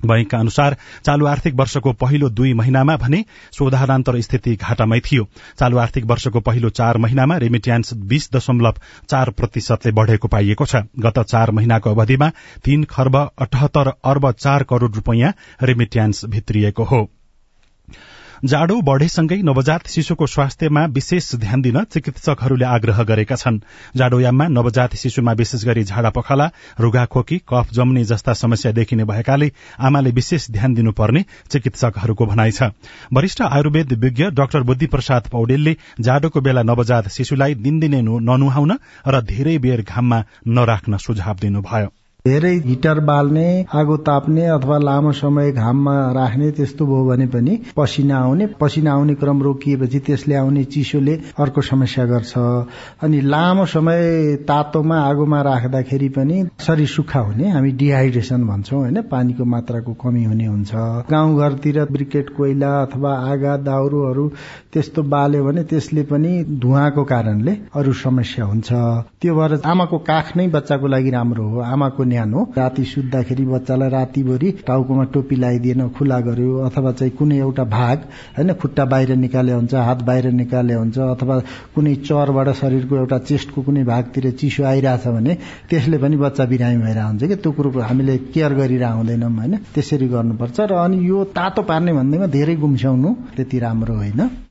बैंकका 0.00 0.38
अनुसार 0.38 0.76
चालू 1.04 1.26
आर्थिक 1.26 1.54
वर्षको 1.54 1.92
पहिलो 1.92 2.28
दुई 2.30 2.52
महिनामा 2.54 2.96
भने 2.96 3.24
शोधानान्तर 3.52 4.20
स्थिति 4.20 4.54
घाटामै 4.56 5.00
थियो। 5.00 5.26
चालू 5.58 5.78
आर्थिक 5.78 6.04
वर्षको 6.06 6.40
पहिलो 6.40 6.70
चार 6.70 6.98
महिनामा 6.98 7.36
रेमिट्यान्स 7.36 7.94
बीस 8.06 8.30
दशमलव 8.32 8.80
चार 9.10 9.30
प्रतिशतले 9.30 9.92
बढ़ेको 9.92 10.28
पाइएको 10.28 10.66
छ। 10.66 10.86
गत 10.98 11.18
चार 11.26 11.50
महिनाको 11.50 11.90
अवधिमा 11.90 12.30
तीन 12.64 12.84
खर्ब 12.90 13.16
अठहत्तर 13.16 13.92
अर्ब 14.04 14.30
चार 14.32 14.62
करोड़ 14.64 14.92
रूपियाँ 14.92 15.32
रेमिट्यान्स 15.62 16.24
भित्रिएको 16.26 16.84
हो। 16.84 17.08
जाडो 18.40 18.80
बढ़ेसँगै 18.80 19.36
नवजात 19.42 19.86
शिशुको 19.86 20.26
स्वास्थ्यमा 20.26 20.84
विशेष 20.88 21.34
ध्यान 21.36 21.62
दिन 21.62 21.82
चिकित्सकहरूले 21.84 22.64
आग्रह 22.64 23.02
गरेका 23.04 23.36
छन्। 23.36 23.58
जाडोयाममा 23.96 24.46
नवजात 24.48 24.96
शिशुमा 24.96 25.32
विशेष 25.32 25.64
गरी 25.64 25.84
झाडा 25.84 26.10
पखाला 26.10 26.46
रुगाखोकी 26.80 27.38
कफ 27.48 27.72
जम्ने 27.72 28.04
जस्ता 28.04 28.32
समस्या 28.34 28.72
देखिने 28.72 29.04
भएकाले 29.04 29.50
आमाले 29.78 30.10
विशेष 30.10 30.50
ध्यान 30.50 30.74
दिनुपर्ने 30.74 31.24
चिकित्सकहरूको 31.50 32.26
भनाइ 32.26 32.50
छ। 32.50 32.72
वरिष्ठ 33.12 33.42
आयुर्वेद 33.42 33.92
विज्ञ 34.00 34.30
डाक्टर 34.32 34.62
बुद्धि 34.64 34.86
प्रसाद 34.86 35.28
पौडेलले 35.28 35.76
जाडोको 36.00 36.40
बेला 36.40 36.62
नवजात 36.64 37.12
शिशुलाई 37.12 37.54
दिनदिनै 37.60 38.00
ननुहाउन 38.00 38.72
र 39.06 39.20
धेरै 39.22 39.58
बेर 39.58 39.84
घाममा 39.84 40.24
नराख्न 40.48 40.96
सुझाव 40.96 41.36
दिनुभयो। 41.40 41.99
धेरै 42.26 42.52
हिटर 42.64 42.98
बाल्ने 43.00 43.44
आगो 43.72 43.96
ताप्ने 44.06 44.44
अथवा 44.46 44.76
लामो 44.78 45.12
समय 45.12 45.50
घाममा 45.52 45.94
राख्ने 46.12 46.50
त्यस्तो 46.52 46.86
भयो 46.86 47.04
भने 47.04 47.26
पनि 47.26 47.54
पसिना 47.76 48.18
आउने। 48.18 48.46
पसिना 48.60 48.92
आउने 48.92 49.14
क्रम 49.14 49.42
रोकिएपछि 49.42 49.98
त्यसले 50.06 50.34
आउने 50.34 50.64
चिसोले 50.64 51.14
अर्को 51.40 51.60
समस्या 51.60 52.04
गर्छ। 52.06 52.32
अनि 53.02 53.20
लामो 53.24 53.64
समय 53.66 54.36
तातोमा 54.48 54.98
आगोमा 55.00 55.40
राख्दाखेरि 55.42 56.08
पनि 56.08 56.44
शरीर 56.60 56.88
सुक्खा 56.88 57.20
हुने 57.20 57.48
हामी 57.50 57.70
डिहाइड्रेसन 57.80 58.44
भन्छौँ 58.46 58.80
होइन 58.80 59.00
पानीको 59.08 59.44
मात्राको 59.44 59.92
कमी 60.04 60.24
हुने 60.24 60.46
हुन्छ। 60.46 60.70
गाउँघरतिर 61.10 61.84
ब्रिकेट 61.90 62.30
कोइला 62.36 62.74
अथवा 62.82 63.14
आगा 63.32 63.56
दाउरोहरू 63.64 64.28
त्यस्तो 64.72 65.02
बाल्यो 65.08 65.44
भने 65.44 65.64
त्यसले 65.64 66.02
पनि 66.12 66.32
धुवाको 66.60 67.04
कारणले 67.04 67.56
अरू 67.74 67.92
समस्या 68.04 68.44
हुन्छ। 68.44 68.68
त्यो 69.20 69.34
भएर 69.34 69.58
आमाको 69.64 69.98
काख 70.04 70.36
नै 70.36 70.48
बच्चाको 70.48 70.86
लागि 70.86 71.10
राम्रो 71.10 71.48
हो। 71.48 71.60
आमाको 71.72 72.08
न्यानो 72.20 72.40
राति 72.56 72.84
सुत्दाखेरि 72.84 73.44
बच्चालाई 73.44 73.88
रातिभरि 73.88 74.50
टाउकोमा 74.66 75.04
टोपी 75.12 75.36
लगाइदिएन 75.36 75.88
खुला 75.88 76.18
गर्यो 76.20 76.56
अथवा 76.68 76.92
चाहिँ 76.92 77.12
कुनै 77.16 77.38
एउटा 77.38 77.64
भाग 77.64 77.98
होइन 78.36 78.52
खुट्टा 78.52 78.84
बाहिर 78.84 79.16
निकाले 79.16 79.52
हुन्छ 79.52 79.74
हात 79.74 80.02
बाहिर 80.02 80.30
निकाले 80.32 80.74
हुन्छ 80.74 80.98
अथवा 80.98 81.38
कुनै 81.74 81.94
चरबाट 82.04 82.48
शरीरको 82.52 82.96
एउटा 82.96 83.18
चेस्टको 83.30 83.62
कुनै 83.62 83.84
भागतिर 83.84 84.30
चिसो 84.30 84.64
आइरहेछ 84.64 85.06
भने 85.08 85.38
त्यसले 85.70 85.98
पनि 85.98 86.16
बच्चा 86.16 86.44
बिरामी 86.44 86.82
भएर 86.84 86.98
हुन्छ 87.00 87.24
कि? 87.24 87.36
त्यो 87.36 87.52
कुरो 87.52 87.80
हामीले 87.80 88.18
केयर 88.34 88.52
गरिरह 88.54 88.90
हुँदैनौँ 88.90 89.32
होइन? 89.38 89.56
त्यसरी 89.74 90.08
गर्नुपर्छ 90.08 90.60
र 90.60 90.72
अनि 90.84 91.08
यो 91.08 91.24
तातो 91.32 91.62
पार्ने 91.62 91.92
भन्दैमा 91.92 92.26
धेरै 92.26 92.56
गुम्स्याउनु 92.56 93.14
त्यति 93.36 93.58
राम्रो 93.58 93.94
होइन। 93.94 94.49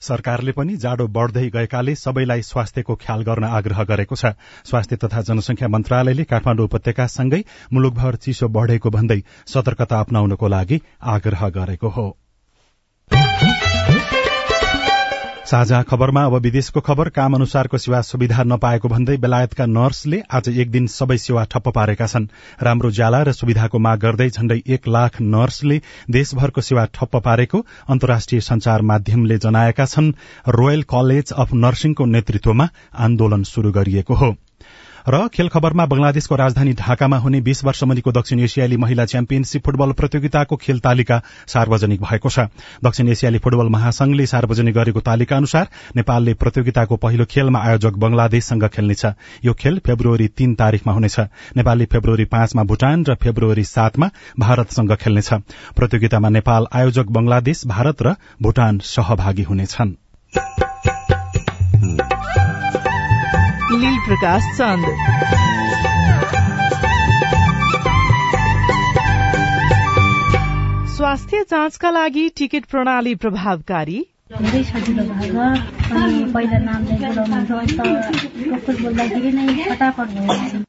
सरकारले 0.00 0.52
पनि 0.52 0.76
जाडो 0.76 1.06
बढ़दै 1.08 1.48
गएकाले 1.50 1.94
सबैलाई 1.94 2.42
स्वास्थ्यको 2.42 2.94
ख्याल 2.96 3.22
गर्न 3.22 3.44
आग्रह 3.44 3.84
गरेको 3.84 4.16
छ। 4.16 4.34
स्वास्थ्य 4.64 4.96
तथा 4.96 5.22
जनसंख्या 5.22 5.68
मन्त्रालयले 5.68 6.24
काठमाडौँ 6.24 6.64
उपत्यकासँगै 6.64 7.44
मुलुकभर 7.72 8.16
चिसो 8.16 8.48
बढ़ेको 8.48 8.90
भन्दै 8.90 9.22
सतर्कता 9.46 10.00
अप्नाउनको 10.00 10.48
लागि 10.48 10.80
आग्रह 11.02 11.48
गरेको 11.48 11.88
हो। 11.88 12.25
साझा 15.46 15.80
खबरमा 15.82 16.22
अब 16.26 16.34
विदेशको 16.42 16.80
खबर 16.80 17.08
काम 17.08 17.34
अनुसारको 17.34 17.78
सेवा 17.78 18.00
सुविधा 18.02 18.42
नपाएको 18.42 18.88
भन्दै 18.88 19.16
बेलायतका 19.16 19.66
नर्सले 19.66 20.18
आज 20.30 20.48
एक 20.50 20.70
दिन 20.70 20.86
सबै 20.90 21.16
सेवा 21.16 21.44
ठप्प 21.44 21.68
पारेका 21.68 22.06
छन्। 22.06 22.26
राम्रो 22.62 22.90
ज्याला 22.90 23.20
र 23.22 23.32
सुविधाको 23.32 23.78
माग 23.78 24.00
गर्दै 24.00 24.28
झण्डै 24.30 24.58
एक 24.66 24.88
लाख 24.88 25.20
नर्सले 25.22 25.80
देशभरको 26.10 26.60
सेवा 26.60 26.84
ठप्प 26.94 27.16
पारेको 27.22 27.60
अन्तर्राष्ट्रिय 27.88 28.40
संचार 28.40 28.82
माध्यमले 28.82 29.38
जनाएका 29.38 29.86
छन्। 29.86 30.10
रोयल 30.50 30.82
कलेज 30.90 31.32
अफ 31.36 31.54
नर्सिङको 31.54 32.04
नेतृत्वमा 32.06 32.68
आन्दोलन 32.98 33.42
शुरू 33.44 33.72
गरिएको 33.72 34.14
हो। 34.14 34.34
र 35.08 35.28
खेल 35.28 35.48
खबरमा 35.48 35.84
बंगलादेशको 35.86 36.36
राजधानी 36.36 36.72
ढाकामा 36.72 37.16
हुने 37.16 37.40
बीस 37.40 37.62
वर्ष 37.64 37.82
मुनिको 37.84 38.12
दक्षिण 38.12 38.40
एसियाली 38.40 38.76
महिला 38.76 39.04
च्याम्पियनशीप 39.04 39.64
फुटबल 39.66 39.92
प्रतियोगिताको 39.92 40.56
खेल 40.56 40.78
तालिका 40.78 41.20
सार्वजनिक 41.46 42.00
भएको 42.02 42.28
छ। 42.28 42.50
दक्षिण 42.84 43.08
एसियाली 43.08 43.38
फुटबल 43.38 43.68
महासंघले 43.68 44.26
सार्वजनिक 44.26 44.74
गरेको 44.74 45.00
तालिका 45.00 45.36
अनुसार 45.36 45.68
नेपालले 45.96 46.34
प्रतियोगिताको 46.34 46.96
पहिलो 46.96 47.24
खेलमा 47.24 47.58
आयोजक 47.60 47.94
बंगलादेशसँग 47.94 48.66
खेल्नेछ। 48.66 49.04
यो 49.44 49.54
खेल 49.54 49.78
फेब्रुअरी 49.86 50.28
तीन 50.28 50.54
तारीकमा 50.54 50.92
हुनेछ। 50.92 51.20
नेपालले 51.56 51.86
फेब्रुअरी 51.86 52.24
पाँचमा 52.26 52.62
भूटान 52.64 53.04
र 53.04 53.14
फेब्रुअरी 53.14 53.64
सातमा 53.64 54.10
भारतसँग 54.38 54.94
खेल्नेछ। 54.96 55.32
प्रतियोगितामा 55.76 56.28
नेपाल 56.28 56.66
आयोजक 56.72 57.06
बंगलादेश 57.10 57.66
भारत 57.66 58.02
र 58.02 58.14
भूटान 58.42 58.78
सहभागी 58.82 59.42
हुनेछन्। 59.42 59.94
लील 63.70 63.96
प्रकाश 64.06 64.42
चन्द 64.58 64.84
स्वास्थ्य 70.96 71.40
जाँचका 71.50 71.90
लागि 71.90 72.28
टिकट 72.36 72.64
प्रणाली 72.70 73.14
प्रभावकारी। 73.14 73.98
धेरै 74.32 74.62
सजिलो 74.64 75.02
भएको 75.08 75.48
अनि 75.96 76.24
पहिला 76.34 76.58
नामले 76.58 76.94
बोलाउनुहुन्छ 77.16 77.78
बोल्दाखेरि 78.82 79.32
नै 79.32 79.46
फटाफट 79.70 80.14
भयो 80.14 80.62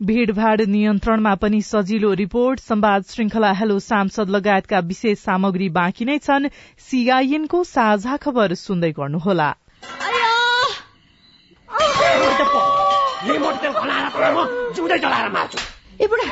भीड़भाड़ 0.00 0.60
नियन्त्रणमा 0.66 1.34
पनि 1.42 1.62
सजिलो 1.62 2.12
रिपोर्ट 2.22 2.60
संवाद 2.60 3.02
श्रृंखला 3.08 3.52
हेलो 3.62 3.78
सांसद 3.78 4.30
लगायतका 4.36 4.78
विशेष 4.92 5.18
सामग्री 5.18 5.68
बाँकी 5.80 6.04
नै 6.04 6.18
छन्। 6.18 6.52
सीआईएनको 6.90 7.64
साझा 7.64 8.16
खबर 8.16 8.54
सुन्दै 8.60 8.92
गर्नुहोला। 8.92 9.50
ए 16.00 16.06
बुढा 16.06 16.24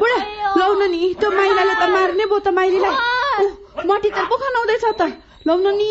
बुढा 0.00 0.18
लौन 0.60 0.82
नि 0.90 1.00
त्यो 1.20 1.30
माइलाले 1.30 1.74
त 1.74 1.82
मार्ने 1.94 2.24
भयो 2.26 2.38
त 2.40 2.48
माइलीलाई। 2.58 2.94
मटी 3.86 4.10
त 4.10 4.18
पो 4.30 4.34
खनाउँदैछ 4.40 4.84
त। 5.00 5.02
लौन 5.46 5.66
नि 5.78 5.90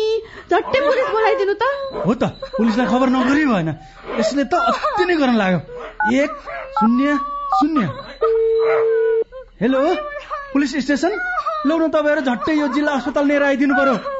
झट्टै 0.50 0.78
पुलिस 0.86 1.08
बोलाइदिनु 1.14 1.54
त। 1.54 1.64
हो 2.06 2.12
त 2.14 2.24
पुलिसलाई 2.58 2.86
खबर 2.92 3.08
नगरी 3.16 3.44
भएन। 3.50 3.68
यसले 4.20 4.44
त 4.44 4.54
अति 4.54 5.04
नै 5.08 5.14
गर्न 5.16 5.34
लाग्यो। 5.42 5.60
एक 6.22 6.30
शून्य 6.78 7.16
शून्य। 7.56 7.82
Hello 9.60 9.80
police 10.52 10.72
station? 10.84 11.12
तपाईँहरू 11.94 12.20
झट्टै 12.20 12.52
यो 12.58 12.66
जिल्ला 12.74 12.92
अस्पताल 12.92 13.24
लिएर 13.26 13.42
आइदिनु 13.42 13.74
पर्यो। 13.74 14.19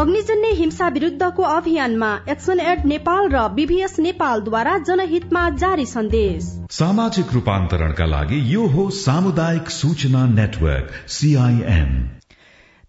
अग्निजन्य 0.00 0.48
हिंसा 0.48 0.86
विरूद्धको 0.88 1.42
अभियानमा 1.44 2.08
एक्सन 2.28 2.60
एड 2.62 2.84
नेपाल 2.84 3.26
र 3.32 3.40
बीभीएस 3.48 3.98
नेपालद्वारा 4.00 4.76
जनहितमा 4.88 5.42
जारी 5.56 5.84
सन्देश। 5.86 6.44
सामाजिक 6.72 7.32
रूपान्तरणका 7.32 8.06
लागि 8.06 8.38
यो 8.54 8.64
हो 8.68 8.88
सामुदायिक 8.98 9.68
सूचना 9.70 10.24
नेटवर्क 10.30 10.94
सीआईएन 11.08 11.92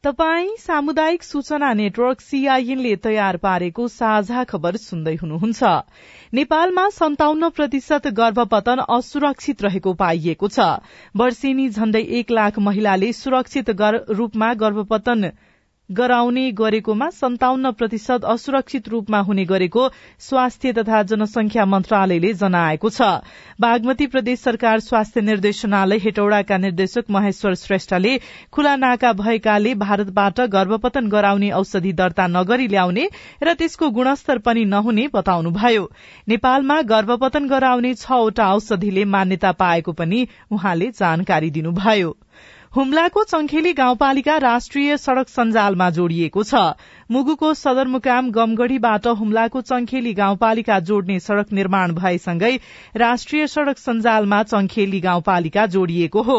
तपाई 0.04 0.48
सामुदायिक 0.60 1.24
सूचना 1.24 1.74
नेटवर्क 1.74 2.22
सीआईएनले 2.22 2.96
तयार 3.04 3.38
पारेको 3.44 3.88
साझा 3.90 4.44
खबर 4.46 4.76
सुन्दै 4.78 5.16
हुनुहुन्छ। 5.16 5.76
नेपालमा 6.34 6.90
सन्ताउन्न 6.94 7.50
प्रतिशत 7.50 8.08
गर्भपतन 8.16 8.88
असुरक्षित 8.90 9.62
रहेको 9.62 9.94
पाइएको 10.00 10.48
छ। 10.48 10.72
वर्षेनी 11.18 11.70
झण्डै 11.70 12.08
एक 12.20 12.32
लाख 12.32 12.60
महिलाले 12.62 13.14
सुरक्षित 13.14 13.80
रूपमा 14.16 14.54
गर्भपतन 14.66 15.32
गराउने 15.92 16.50
गरेकोमा 16.52 17.10
सन्ताउन्न 17.10 17.72
प्रतिशत 17.72 18.26
असुरक्षित 18.26 18.88
रूपमा 18.88 19.20
हुने 19.20 19.44
गरेको 19.46 19.88
स्वास्थ्य 20.20 20.72
तथा 20.74 21.02
जनसंख्या 21.04 21.66
मन्त्रालयले 21.66 22.32
जनाएको 22.34 22.90
छ। 22.90 23.02
बागमती 23.60 24.08
प्रदेश 24.08 24.40
सरकार 24.40 24.80
स्वास्थ्य 24.80 25.22
निर्देशनालय 25.22 25.98
हेटौड़ाका 25.98 26.58
निर्देशक 26.58 27.12
महेश्वर 27.12 27.56
श्रेष्ठले 27.56 28.18
खुला 28.52 28.76
नाका 28.76 29.12
भएकाले 29.14 29.74
भारतबाट 29.76 30.40
गर्भपतन 30.50 31.10
गराउने 31.10 31.52
औषधि 31.52 31.94
दर्ता 31.94 32.28
नगरी 32.28 32.68
ल्याउने 32.68 33.10
र 33.44 33.54
त्यसको 33.54 33.90
गुणस्तर 33.90 34.38
पनि 34.38 34.66
नहुने 34.66 35.08
बताउनुभयो। 35.14 35.84
नेपालमा 36.28 36.82
गर्भपतन 36.88 37.48
गराउने 37.48 37.94
छवटा 37.98 38.54
औषधिले 38.54 39.06
मान्यता 39.06 39.52
पाएको 39.52 39.92
पनि 39.92 40.28
उहाँले 40.52 40.92
जानकारी 40.92 41.50
दिनुभयो। 41.52 42.18
हुम्लाको 42.72 43.24
चंखेली 43.24 43.72
गाउँपालिका 43.74 44.36
राष्ट्रिय 44.38 44.96
सड़क 44.98 45.30
सञ्जालमा 45.30 45.90
जोडिएको 45.90 46.44
छ। 46.44 46.56
मुगुको 47.12 47.54
सदरमुकाम 47.54 48.30
गमगढ़ीबाट 48.32 49.08
हुम्लाको 49.20 49.62
चंखेली 49.62 50.14
गाउँपालिका 50.14 50.80
जोड्ने 50.80 51.20
सड़क 51.20 51.52
निर्माण 51.52 51.92
भएसँगै 51.94 52.52
राष्ट्रिय 52.96 53.48
सड़क 53.48 53.78
सञ्जालमा 53.78 54.42
चंखेली 54.44 55.00
गाउँपालिका 55.02 55.66
जोडिएको 55.66 56.22
हो। 56.22 56.38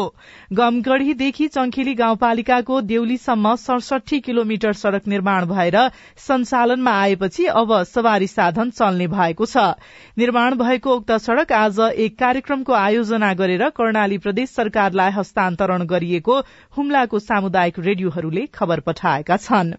गमगढ़ीदेखि 0.53 1.47
चंखेली 1.47 1.93
गाउँपालिकाको 1.93 2.81
देउलीसम्म 2.83 3.53
सडसठी 3.57 4.19
किलोमिटर 4.19 4.73
सड़क 4.73 5.07
निर्माण 5.07 5.45
भएर 5.45 5.77
सञ्चालनमा 6.17 6.95
आएपछि 7.01 7.45
अब 7.53 7.75
सवारी 7.83 8.27
साधन 8.27 8.69
चल्ने 8.71 9.07
भएको 9.07 9.45
छ। 9.45 9.67
निर्माण 10.17 10.55
भएको 10.55 10.95
उक्त 10.95 11.11
सड़क 11.19 11.51
आज 11.53 11.79
एक 11.99 12.17
कार्यक्रमको 12.19 12.73
आयोजना 12.73 13.33
गरेर 13.35 13.69
कर्णाली 13.77 14.17
प्रदेश 14.17 14.49
सरकारलाई 14.51 15.11
हस्तान्तरण 15.11 15.85
गरिएको 15.85 16.21
हुम्लाको 16.77 17.19
सामुदायिक 17.19 17.79
रेडियोहरूले 17.79 18.45
खबर 18.53 18.79
पठाएका 18.79 19.37
छन्। 19.37 19.73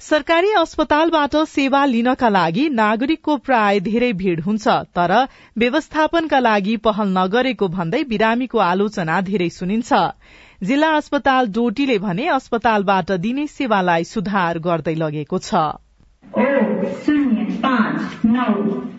सरकारी 0.00 0.52
अस्पतालबाट 0.52 1.36
सेवा 1.36 1.84
लिनका 1.84 2.28
लागि 2.28 2.68
नागरिकको 2.68 3.36
प्राय 3.36 3.80
धेरै 3.80 4.12
भीड़ 4.12 4.40
हुन्छ 4.40 4.68
तर 4.68 5.12
व्यवस्थापनका 5.58 6.38
लागि 6.38 6.76
पहल 6.76 7.08
नगरेको 7.08 7.68
भन्दै 7.68 8.04
बिरामीको 8.04 8.58
आलोचना 8.58 9.20
धेरै 9.20 9.48
सुनिन्छ। 9.48 9.92
जिल्ला 10.62 10.90
अस्पताल 10.96 11.46
डोटीले 11.48 11.98
भने 11.98 12.26
अस्पतालबाट 12.26 13.12
दिने 13.12 13.46
सेवालाई 13.46 14.04
सुधार 14.04 14.58
गर्दै 14.58 14.94
लगेको 14.94 15.38
छ। 15.38 15.54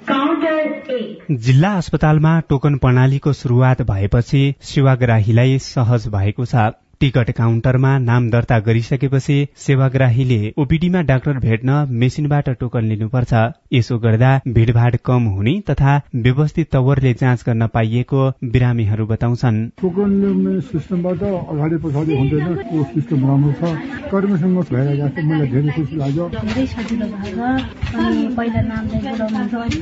जिल्ला 0.10 1.70
अस्पतालमा 1.78 2.40
टोकन 2.50 2.78
प्रणालीको 2.78 3.34
शुरूआत 3.34 3.82
भएपछि 3.82 4.42
सेवाग्राहीलाई 4.62 5.58
सहज 5.66 6.08
भएको 6.08 6.46
छ। 6.46 6.56
टिकट 7.02 7.30
काउन्टरमा 7.32 7.98
नाम 8.00 8.30
दर्ता 8.30 8.58
गरिसकेपछि 8.60 9.38
सेवाग्राहीले 9.58 10.40
ओपीडीमा 10.58 11.02
डाक्टर 11.02 11.38
भेट्न 11.46 11.78
मेसिनबाट 12.02 12.50
टोकन 12.60 12.84
लिनुपर्छ। 12.86 13.34
यसो 13.74 13.98
गर्दा 14.00 14.32
भीड़भाड़ 14.48 14.96
कम 15.06 15.24
हुने 15.36 15.54
तथा 15.70 15.96
व्यवस्थित 16.16 16.72
तवरले 16.72 17.14
जाँच 17.22 17.44
गर्न 17.48 17.68
पाइएको 17.74 18.28
बिरामीहरू 18.52 19.06
बताउँछन्। 19.08 19.58
टोकन 19.82 20.60
सिस्टमबाट 20.72 21.24
अगाडि 21.24 21.78
पछाडि 21.84 22.18
हुँदैन। 22.18 22.56
त्यो 22.62 22.84
सिस्टम 22.94 23.26
राम्रो 23.28 23.52
छ। 23.54 23.74
कर्मीसँग 24.12 24.58
भएर 24.72 24.94
गएको 25.02 25.22
मलाई 25.30 25.48
धेरै 25.48 25.72
खुसी 25.72 25.96
लाग्यो। 25.96 26.30
धेरै 26.30 26.66
सजिलो 26.68 27.08
भएको 27.16 27.50
अनि 27.98 28.28
पहिला 28.38 28.62
नामलाई 28.62 29.02
बोलाउनुहुन्छ 29.02 29.82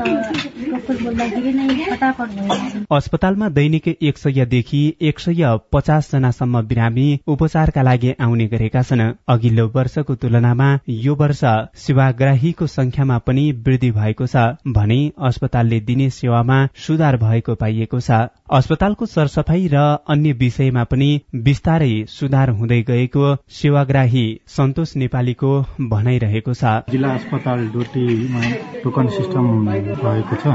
बोल्दाखेरि 1.03 1.51
नै 1.53 1.67
फटाफट 1.91 2.29
भयो 2.39 2.95
अस्पतालमा 2.95 3.49
दैनिक 3.59 3.87
एक 4.01 4.17
सयदेखि 4.17 4.81
एक 5.01 5.19
सय 5.19 5.57
पचास 5.73 6.11
जनासम्म 6.11 6.61
बिरामी 7.09 7.19
उपचारका 7.27 7.81
लागि 7.81 8.11
आउने 8.21 8.45
गरेका 8.47 8.81
छन्। 8.81 9.01
अघिल्लो 9.27 9.65
वर्षको 9.75 10.15
तुलनामा 10.15 10.69
यो 10.89 11.15
वर्ष 11.15 11.41
सेवाग्राहीको 11.75 12.67
संख्यामा 12.67 13.17
पनि 13.25 13.51
वृद्धि 13.65 13.91
भएको 13.91 14.25
छ 14.27 14.35
भने 14.67 14.99
अस्पतालले 15.19 15.79
दिने 15.81 16.09
सेवामा 16.09 16.57
सुधार 16.77 17.17
भएको 17.17 17.55
पाइएको 17.55 17.99
छ। 17.99 18.11
अस्पतालको 18.51 19.05
सरसफाई 19.05 19.67
र 19.73 19.77
अन्य 20.09 20.33
विषयमा 20.33 20.83
पनि 20.83 21.09
बिस्तारै 21.35 21.93
सुधार 22.09 22.49
हुँदै 22.49 22.81
गएको 22.81 23.35
सेवाग्राही 23.51 24.25
सन्तोष 24.47 24.95
नेपालीको 24.97 25.51
भनाइरहेको 25.89 26.53
छ। 26.53 26.63
जिल्ला 26.89 27.09
अस्पताल 27.13 27.67
डोटीमा 27.69 28.41
टोकन 28.83 29.07
सिस्टम 29.09 29.45
भएको 29.65 30.35
छ 30.35 30.47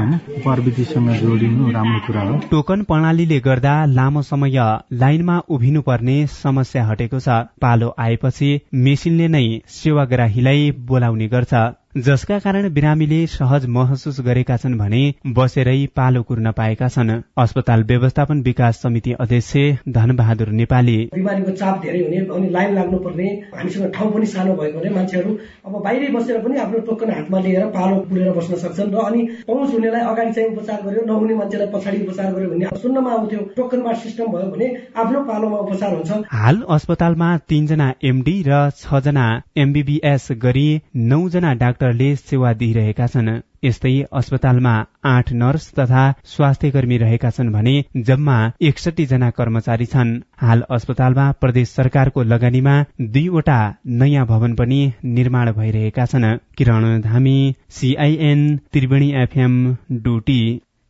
प्रविधिसँग 0.43 1.09
जोडिनु 1.15 1.71
राम्रो 1.71 1.99
कुरा 2.07 2.21
हो। 2.21 2.39
टोकन 2.51 2.83
प्रणालीले 2.83 3.39
गर्दा 3.39 3.75
लामो 3.87 4.21
समय 4.23 4.57
लाइनमा 4.93 5.37
उभिनु 5.49 5.81
पर्ने 5.81 6.15
समस्या 6.45 6.85
हटेको 6.87 7.19
छ। 7.19 7.39
पालो 7.61 7.93
आएपछि 7.99 8.51
मेसिनले 8.87 9.27
नै 9.37 9.45
सेवाग्राहीलाई 9.77 10.71
बोलाउने 10.91 11.27
गर्छ। 11.33 11.65
जसका 11.95 12.37
कारण 12.39 12.67
बिरामीले 12.73 13.17
सहज 13.27 13.65
महसुस 13.65 14.19
गरेका 14.21 14.55
छन् 14.57 14.73
भने 14.77 15.01
बसेरै 15.35 15.75
पालो 15.95 16.21
कुर्न 16.23 16.51
पाएका 16.51 16.87
छन्। 16.87 17.11
अस्पताल 17.37 17.83
व्यवस्थापन 17.83 18.41
विकास 18.41 18.81
समिति 18.81 19.11
अध्यक्ष 19.15 19.53
धनबहादुर 19.89 20.49
नेपाली। 20.51 20.95
बिमारीको 21.13 21.51
चाप 21.51 21.79
धेरै 21.81 21.99
हुने 21.99 22.17
अनि 22.35 22.49
लाइन 22.51 22.75
लाग्नु 22.75 22.99
पर्ने 22.99 23.27
हामीसँग 23.55 23.91
ठाउँ 23.95 24.11
पनि 24.13 24.25
सानो 24.25 24.55
भएको 24.55 24.77
हुने 24.79 24.89
मान्छेहरू 24.95 25.37
अब 25.67 25.77
बाहिरै 25.85 26.09
बसेर 26.15 26.41
पनि 26.41 26.59
आफ्नो 26.65 26.79
टोकन 26.89 27.11
हातमा 27.11 27.39
लिएर 27.39 27.65
पालो 27.77 27.95
पुरेर 28.09 28.31
बस्न 28.39 28.59
सक्छन् 28.65 28.91
र 28.91 29.05
अनि 29.05 29.23
पहुँच 29.47 29.73
हुनेलाई 29.73 30.01
अगाडि 30.11 30.33
चाहिँ 30.33 30.49
उपचार 30.51 30.83
गर्यो 30.83 31.05
नहुने 31.05 31.35
मान्छेलाई 31.35 31.71
पछाडि 31.75 32.03
उपचार 32.03 32.33
गर्यो 32.33 32.49
भने 32.49 32.75
सुन्नमा 32.75 33.11
आउँथ्यो। 33.13 33.39
टोकनबाट 33.55 33.95
सिस्टम 34.03 34.35
भयो 34.35 34.51
भने 34.51 34.69
आफ्नो 34.97 35.23
पालोमा 35.31 35.63
उपचार 35.63 35.95
हुन्छ। 35.95 36.11
हाल 36.35 36.61
अस्पतालमा 36.75 37.31
तीनजना 37.47 37.89
एमडी 38.03 38.37
र 38.49 38.61
छजना 38.83 39.25
एमबीबीएस 39.63 40.27
गरी 40.43 40.67
नौजना 41.07 41.53
डाक्टर 41.65 41.83
डाक्टरले 41.85 42.15
सेवा 42.17 42.51
दिइरहेका 42.53 43.07
छन्। 43.07 43.29
यस्तै 43.63 43.93
अस्पतालमा 44.11 44.73
आठ 45.05 45.31
नर्स 45.33 45.65
तथा 45.73 46.03
स्वास्थ्य 46.25 46.71
कर्मी 46.71 46.97
रहेका 46.97 47.29
छन् 47.29 47.51
भने 47.51 47.73
जम्मा 48.01 48.37
एकसठी 48.61 49.05
जना 49.05 49.29
कर्मचारी 49.29 49.85
छन्। 49.85 50.13
हाल 50.41 50.63
अस्पतालमा 50.71 51.25
प्रदेश 51.41 51.69
सरकारको 51.69 52.23
लगानीमा 52.23 52.75
दुईवटा 53.13 53.59
नयाँ 53.85 54.25
भवन 54.25 54.55
पनि 54.55 54.81
निर्माण 55.05 55.51
भइरहेका 55.51 56.05
छन्। 56.05 56.25
Kiran 56.57 57.01
Dhami 57.01 57.37
CIN 57.69 58.41
Triveni 58.73 59.13
FM 59.13 59.55
Doti. 60.01 60.41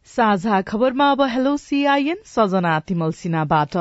साझा 0.07 0.61
खबरमा 0.61 1.11
अब 1.11 1.21
हेलो 1.27 1.57
सीआईएन 1.57 2.19
सजना 2.25 2.79
तिमल 2.79 3.11
सिन्हाबाट। 3.11 3.75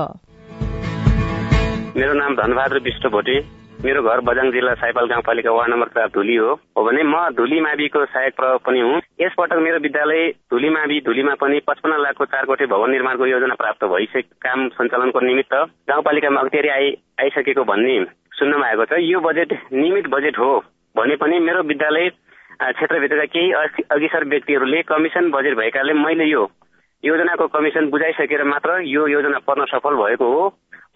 मेरो 1.96 2.14
नाम 2.14 2.34
धनबहादुर 2.34 2.80
विष्ट 2.82 3.06
भोटे 3.06 3.63
मेरो 3.84 4.02
घर 4.02 4.20
बजाङ 4.24 4.50
जिल्ला 4.50 4.72
साइपाल 4.74 5.06
गाउँपालिका 5.06 5.50
वार्ड 5.52 5.70
नम्बर 5.70 5.88
चार 5.94 6.06
धुली 6.08 6.36
हो। 6.36 6.52
हो 6.72 6.84
भने 6.84 7.02
म 7.04 7.16
धुली 7.36 7.60
माविको 7.60 8.04
सहायक 8.04 8.34
प्रयोग 8.36 8.60
पनि 8.64 8.80
हुँ। 8.80 9.00
यसपटक 9.20 9.60
मेरो 9.60 9.78
विद्यालय 9.78 10.28
धुली 10.48 10.68
मावि 10.72 11.00
धुलीमा 11.04 11.34
पनि 11.36 11.60
पचपन्न 11.68 12.00
लाखको 12.00 12.24
चार 12.24 12.44
कोठे 12.48 12.66
भवन 12.66 12.90
निर्माणको 12.90 13.26
योजना 13.26 13.54
प्राप्त 13.54 13.84
भइसकेको 13.84 14.40
काम 14.40 14.68
सञ्चालनको 14.72 15.20
निमित्त 15.20 15.54
गाउँपालिकामा 15.84 16.40
अख्तियारी 16.40 16.68
आइ 16.70 16.90
आइसकेको 17.20 17.64
भन्ने 17.64 18.00
सुन्नमा 18.40 18.66
आएको 18.66 18.84
छ। 18.88 19.04
यो 19.04 19.20
बजेट 19.20 19.52
नियमित 19.72 20.08
बजेट 20.08 20.38
हो 20.38 20.50
भने 20.96 21.16
पनि 21.20 21.38
मेरो 21.44 21.62
विद्यालय 21.68 22.08
क्षेत्रभित्रका 22.08 23.24
केही 23.36 23.52
अघिसर 23.92 24.24
व्यक्तिहरूले 24.24 24.82
कमिसन 24.88 25.30
बजेट 25.30 25.56
भएकाले 25.60 25.92
मैले 26.00 26.24
यो 26.24 26.48
योजनाको 27.04 27.46
कमिसन 27.46 27.88
बुझाइसकेर 27.90 28.42
मात्र 28.44 28.80
यो 28.86 29.06
योजना 29.06 29.38
पर्न 29.38 29.64
सफल 29.64 29.94
भएको 29.94 30.26
हो। 30.32 30.42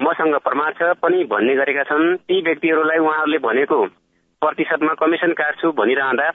मसँग 0.02 0.34
प्रमाण 0.44 0.72
छ 0.72 0.92
पनि 1.02 1.24
भन्ने 1.24 1.54
गरेका 1.56 1.82
छन्। 1.82 2.16
ती 2.16 2.40
व्यक्तिहरूलाई 2.42 2.98
उहाँहरूले 2.98 3.38
भनेको 3.38 3.78
प्रतिशतमा 4.42 4.94
कमिसन 4.94 5.32
काट्छु 5.32 5.72
भनिरहँदा 5.72 6.30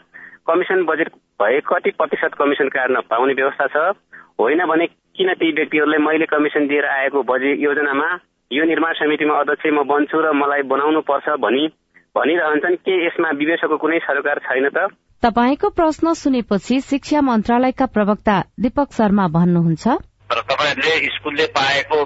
कमिसन 0.48 0.84
बजेट 0.86 1.10
भए 1.42 1.60
कति 1.68 1.92
प्रतिशत 1.92 2.34
कमिसन 2.40 2.70
काट्न 2.70 3.02
पाउने 3.10 3.34
व्यवस्था 3.34 3.68
छ? 3.68 3.96
होइन 4.40 4.66
भने 4.66 4.86
किन 4.88 5.34
ती 5.34 5.52
व्यक्तिहरूले 5.52 5.98
मैले 5.98 6.26
कमिसन 6.26 6.68
दिएर 6.68 6.86
आएको 6.86 7.24
बजेट 7.24 7.60
योजनामा 7.60 8.08
यो 8.52 8.64
निर्माण 8.66 8.94
समितिमा 8.94 9.40
अध्यक्ष 9.40 9.66
म 9.74 9.84
बन्छु 9.90 10.22
र 10.22 10.32
मलाई 10.34 10.62
बनाउनु 10.70 11.02
पर्छ 11.02 11.30
भनी 11.40 11.68
भनिरहन्छन् 12.16 12.76
के 12.86 12.94
यसमा 13.06 13.30
विवेशको 13.42 13.78
कुनै 13.78 14.00
सरकार 14.00 14.40
छैन 14.46 14.70
त? 14.70 14.94
तपाईँको 15.24 15.70
प्रश्न 15.70 16.14
सुनेपछि 16.14 16.80
शिक्षा 16.82 17.22
मन्त्रालयका 17.22 17.86
प्रवक्ता 17.86 18.36
दीपक 18.60 18.94
शर्मा 18.94 19.28
भन्नुहुन्छ। 19.34 19.86
तपाईँहरूले 20.30 20.94
स्कुलले 21.16 21.46
पाएको 21.58 21.98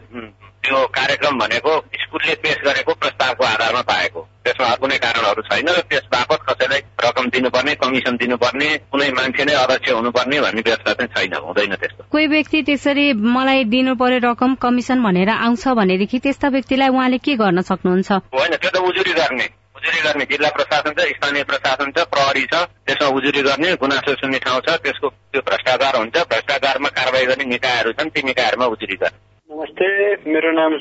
त्यो 0.63 0.79
कार्यक्रम 0.95 1.35
भनेको 1.39 1.73
स्कुलले 2.03 2.33
पेश 2.43 2.57
गरेको 2.63 2.93
प्रस्तावको 2.93 3.43
आधारमा 3.43 3.81
पाएको। 3.81 4.21
त्यसमा 4.47 4.75
कुनै 4.79 4.97
कारणहरू 5.03 5.41
छैन 5.41 5.67
र 5.67 5.83
त्यस 5.91 6.05
बापत 6.07 6.39
कसैलाई 6.49 6.81
रकम 7.03 7.25
दिनुपर्ने 7.35 7.75
कमिसन 7.75 8.15
दिनुपर्ने 8.15 8.67
कुनै 8.91 9.09
मान्छे 9.11 9.43
नै 9.43 9.53
अध्यक्ष 9.63 9.91
हुनुपर्ने 9.91 10.39
भन्ने 10.39 10.61
व्यवस्था 10.61 10.93
चाहिँ 10.93 11.11
छैन 11.15 11.33
हुँदैन 11.43 11.75
त्यस्तो। 11.75 12.03
कोही 12.11 12.27
व्यक्ति 12.27 12.61
त्यसरी 12.63 13.05
मलाई 13.35 13.63
दिनु 13.75 13.95
पर्यो 13.95 14.19
रकम 14.23 14.55
कमिसन 14.55 15.03
भनेर 15.03 15.29
आउँछ 15.29 15.67
भनेदेखि 15.67 16.19
त्यस्ता 16.19 16.47
व्यक्तिलाई 16.47 16.89
उहाँले 16.89 17.17
के 17.17 17.35
गर्न 17.35 17.61
सक्नुहुन्छ? 17.61 18.11
होइन 18.11 18.55
त्यो 18.55 18.71
त 18.71 18.77
उजुरी 18.87 19.13
गर्ने। 19.13 19.47
उजुरी 19.87 20.01
गर्ने 20.03 20.25
जिल्ला 20.25 20.49
प्रशासन 20.49 20.91
छ 20.91 21.03
स्थानीय 21.09 21.43
प्रशासन 21.43 21.91
छ 21.91 22.03
प्रहरी 22.11 22.43
छ 22.43 22.55
त्यसमा 22.87 23.07
उजुरी 23.07 23.41
गर्ने 23.41 23.69
गुनासो 23.73 24.13
सुन्ने 24.13 24.39
ठाउँ 24.39 24.59
छ 24.59 24.75
त्यसको 24.83 25.07
त्यो 25.31 25.41
भ्रष्टाचार 25.47 25.95
हुन्छ 25.95 26.15
भ्रष्टाचारमा 26.27 26.89
कारवाही 26.97 27.25
गर्ने 27.25 27.45
निकायहरू 27.45 27.91
छन् 27.91 28.09
ती 28.09 28.21
निकायहरूमा 28.21 28.65
उजुरी 28.67 28.95
गर्ने। 28.95 29.19
नमस्ते 29.49 29.87
मेरो 30.27 30.51
नाम 30.51 30.71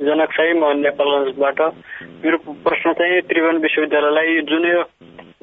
जनक 0.00 0.30
साई 0.34 0.52
म 0.58 0.72
नेपालगञ्जबाट 0.82 1.60
मेरो 2.24 2.38
प्रश्न 2.66 2.92
चाहिँ 2.98 3.20
त्रिभुवन 3.30 3.56
विश्वविद्यालयलाई 3.64 4.40
जुन 4.50 4.64
यो 4.66 4.82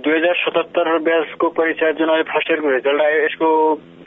दुई 0.01 0.13
हजार 0.17 0.35
सतहत्तर 0.41 0.97
ब्याचको 1.07 1.49
परीक्षा 1.57 1.91
जुन 1.99 2.09
अहिले 2.09 2.23
फर्स्ट 2.31 2.51
इयरको 2.51 2.69
रिजल्ट 2.75 3.01
आयो 3.01 3.17
यसको 3.25 3.49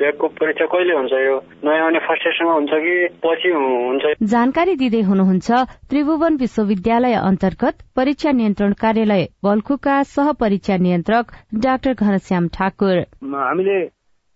ब्यागको 0.01 0.27
परीक्षा 0.41 0.67
कहिले 0.75 0.95
हुन्छ 0.95 1.13
यो? 1.13 1.37
नयाँ 1.65 1.85
आउने 1.85 1.99
फर्स्ट 2.07 2.27
इयरसँग 2.27 2.51
हुन्छ 2.51 2.73
कि 2.85 2.95
पछि 3.25 3.51
हुन्छ? 3.55 4.05
जानकारी 4.33 4.75
दिँदै 4.77 5.03
हुनुहुन्छ 5.11 5.49
त्रिभुवन 5.91 6.37
विश्वविद्यालय 6.37 7.15
अन्तर्गत 7.31 7.77
परीक्षा 7.97 8.31
नियन्त्रण 8.41 8.73
कार्यालय 8.83 9.25
बल्खुका 9.45 10.03
सह 10.15 10.33
परीक्षा 10.43 10.77
नियन्त्रक 10.87 11.27
डाक्टर 11.65 11.93
घनश्याम 11.95 12.49
ठाकुर। 12.59 12.97
हामीले 13.39 13.79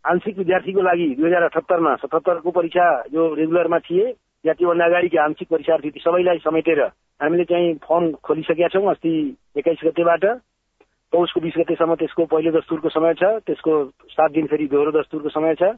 आंशिक 0.04 0.38
विद्यार्थीको 0.38 0.80
लागि 0.88 1.08
दुई 1.18 1.28
हजार 1.28 1.42
अठहत्तरमा 1.42 1.94
सतहत्तरको 2.02 2.50
परीक्षा 2.50 2.86
जो 3.12 3.34
रेगुलरमा 3.34 3.78
थिए 3.88 4.06
या 4.44 4.52
त्योभन्दा 4.52 4.84
अगाडिको 4.86 5.22
आंशिक 5.22 5.48
परीक्षार्थी 5.50 5.90
सबैलाई 5.98 6.38
समेटेर 6.44 6.80
हामीले 7.20 7.44
चाहिँ 7.44 7.74
फर्म 7.84 8.10
खोलिसकेका 8.22 8.68
छौँ 8.70 8.90
अस्ति 8.90 9.12
एक्काइस 9.58 9.80
गतेबाट। 9.84 10.24
पौषको 11.12 11.40
बिस 11.40 11.54
गतेसम्म 11.58 11.94
त्यसको 11.98 12.24
पहिलो 12.30 12.50
दस्तुरको 12.52 12.88
समय 12.88 13.14
छ 13.18 13.24
त्यसको 13.46 13.72
सात 14.12 14.30
दिन 14.32 14.46
फेरि 14.46 14.66
दोहोरो 14.68 14.92
दस्तुरको 14.94 15.28
समय 15.28 15.54
छ। 15.60 15.74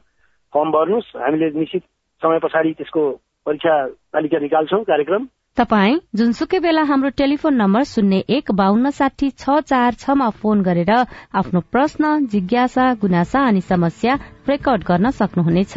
फर्म 0.53 0.71
भर्नुहोस् 0.71 1.15
हामीले 1.17 1.49
निश्चित 1.57 1.83
समय 2.21 2.39
पछाडि 2.43 2.73
त्यसको 2.77 3.03
परीक्षा 3.45 3.75
तालिका 4.13 4.39
निकाल्छौँ 4.39 4.83
कार्यक्रम। 4.83 5.27
तपाई 5.57 5.95
जुनसुकै 6.15 6.59
बेला 6.59 6.83
हाम्रो 6.83 7.09
टेलिफोन 7.17 7.55
नम्बर 7.55 7.83
शून्य 7.87 8.23
एक 8.29 8.51
बान्न 8.53 8.89
साठी 8.91 9.29
छ 9.31 9.59
चार 9.65 9.93
छमा 9.99 10.29
फोन 10.39 10.61
गरेर 10.63 10.91
आफ्नो 10.91 11.59
प्रश्न 11.71 12.03
जिज्ञासा 12.27 12.93
गुनासा 13.01 13.47
अनि 13.47 13.61
समस्या 13.63 14.15
रेकर्ड 14.49 14.83
गर्न 14.87 15.09
सक्नुहुनेछ। 15.17 15.75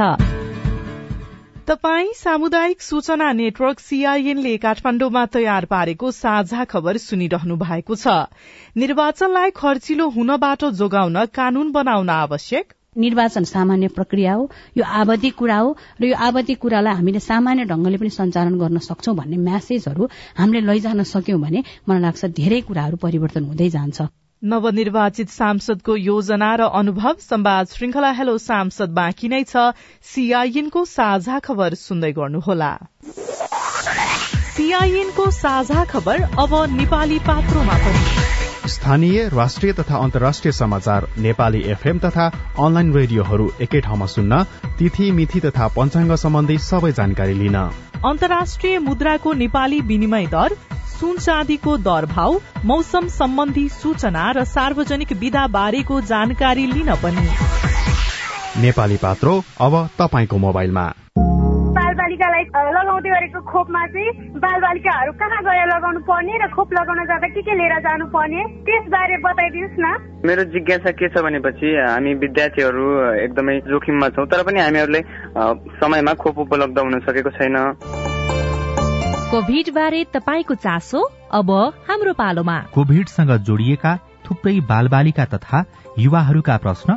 तपाई 1.68 2.08
सामुदायिक 2.14 2.82
सूचना 2.82 3.30
नेटवर्क 3.32 3.78
सीआईएनले 3.80 4.56
काठमाण्डुमा 4.62 5.24
तयार 5.34 5.64
पारेको 5.64 6.10
साझा 6.12 6.64
खबर 6.68 6.96
सुनिरहनु 7.00 7.56
भएको 7.56 7.94
छ। 7.96 8.16
निर्वाचनलाई 8.76 9.50
खर्चिलो 9.56 10.08
हुनबाट 10.16 10.64
जोगाउन 10.80 11.16
कानून 11.32 11.70
बनाउन 11.72 12.10
आवश्यक। 12.16 12.74
निर्वाचन 12.96 13.44
सामान्य 13.44 13.88
प्रक्रिया 13.96 14.32
हो 14.34 14.44
यो 14.76 14.84
आवधि 15.00 15.30
कुरा 15.40 15.56
हो 15.58 15.70
र 16.00 16.04
यो 16.04 16.16
आवधि 16.26 16.54
कुरालाई 16.60 16.94
हामीले 16.94 17.20
सामान्य 17.20 17.64
ढंगले 17.72 17.96
पनि 17.96 18.10
सञ्चालन 18.18 18.58
गर्न 18.60 18.78
सक्छौं 18.88 19.16
भन्ने 19.16 19.36
म्यासेजहरू 19.48 20.10
हामीले 20.36 20.66
लैजान 20.68 21.02
सक्यौं 21.14 21.40
भने 21.40 21.64
मलाई 21.88 22.02
लाग्छ 22.02 22.24
धेरै 22.40 22.60
कुराहरू 22.68 22.96
परिवर्तन 23.00 23.44
हुँदै 23.48 23.70
जान्छ। 23.70 23.98
नवनिर्वाचित 24.42 25.30
सांसदको 25.30 25.94
योजना 25.96 26.54
र 26.56 26.62
अनुभव 26.72 27.14
संवाद 27.20 27.66
श्रृंखला 27.66 28.10
हेलो 28.10 28.36
सांसद 28.38 28.90
बाँकी 28.90 29.28
नै 29.28 29.42
छ। 29.42 29.72
सीआईएनको 30.04 30.84
साझा 30.84 31.38
खबर 31.38 31.74
सुन्दै 31.74 32.12
गर्नुहोला। 32.12 32.72
सीआईएनको 34.56 35.30
साझा 35.30 35.84
खबर 35.84 36.22
अब 36.38 36.52
नेपाली 36.70 37.18
पात्रोमा 37.18 37.76
पनि। 37.78 38.68
स्थानीय 38.68 39.28
राष्ट्रिय 39.28 39.72
तथा 39.72 39.96
अन्तर्राष्ट्रिय 39.96 40.52
समाचार 40.52 41.06
नेपाली 41.18 41.62
एफएम 41.70 41.98
तथा 41.98 42.28
अनलाइन 42.58 42.92
रेडियोहरू 42.94 43.50
एकै 43.60 43.80
ठाउँमा 43.80 44.06
सुन्न 44.06 44.42
तिथि 44.78 45.10
मिथि 45.12 45.40
तथा 45.40 45.68
पञ्चाङ्ग 45.76 46.14
सम्बन्धी 46.16 46.58
सबै 46.68 46.92
जानकारी 46.92 47.34
लिन। 47.34 47.56
अन्तर्राष्ट्रिय 48.04 48.78
मुद्राको 48.78 49.32
नेपाली 49.32 49.80
विनिमय 49.80 50.26
दर 50.26 50.56
सुन 50.94 51.16
चाँदीको 51.18 51.76
दर 51.82 52.06
भाव 52.06 52.40
मौसम 52.64 53.06
सम्बन्धी 53.12 53.68
सूचना 53.74 54.30
र 54.32 54.44
सार्वजनिक 54.48 55.12
विधा 55.20 55.46
बारेको 55.52 56.00
जानकारी 56.10 56.66
लिन 56.66 56.94
पनि। 57.02 57.26
नेपाली 58.62 58.96
पात्रो 59.02 59.32
अब 59.60 59.74
तपाईँको 59.98 60.38
मोबाइलमा। 60.38 60.84
बालबालिकालाई 61.74 62.44
लगाउँदै 62.74 63.10
गरेको 63.10 63.40
खोपमा 63.50 63.82
चाहिँ 63.86 64.38
बालबालिकाहरू 64.38 65.12
कहाँ 65.18 65.42
गएर 65.42 65.66
लगाउनु 65.66 66.00
पर्ने 66.06 66.38
र 66.38 66.48
खोप 66.54 66.72
लगाउन 66.78 67.00
जाँदा 67.10 67.28
के 67.34 67.42
के 67.42 67.54
लिएर 67.58 67.74
जानु 67.82 68.06
पर्ने 68.14 68.40
त्यसबारे 68.62 69.16
बताइदिनुहोस् 69.26 69.82
न। 69.82 69.86
मेरो 70.22 70.44
जिज्ञासा 70.54 70.90
के 70.94 71.08
छ 71.10 71.26
भनेपछि 71.26 71.74
हामी 71.82 72.14
विद्यार्थीहरू 72.22 72.86
एकदमै 73.26 73.58
जोखिममा 73.66 74.08
छौँ 74.14 74.26
तर 74.30 74.42
पनि 74.46 74.60
हामीहरूले 74.60 75.02
समयमा 75.82 76.12
खोप 76.22 76.38
उपलब्ध 76.46 76.78
हुन 76.78 76.98
सकेको 77.02 77.30
छैन। 77.34 77.56
कोभिड 79.34 79.68
बारे 79.74 80.04
तपाईँको 80.14 80.54
चासो 80.54 81.00
अब 81.34 81.50
हाम्रो 81.88 82.12
पालोमा। 82.12 82.58
कोभिडसँग 82.74 83.30
जोडिएका 83.42 83.92
थुप्रै 84.24 84.60
बालबालिका 84.62 85.24
तथा 85.24 85.64
युवाहरूका 85.98 86.56
प्रश्न 86.56 86.96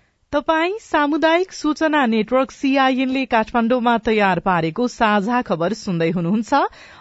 तपाई 0.33 0.71
सामुदायिक 0.81 1.53
सूचना 1.53 2.05
नेटवर्क 2.05 2.51
सीआईएनले 2.51 3.23
काठमाण्डुमा 3.25 3.97
तयार 3.97 4.39
पारेको 4.39 4.87
साझा 4.87 5.41
खबर 5.41 5.73
सुन्दै 5.75 6.09
हुनुहुन्छ। 6.09 6.53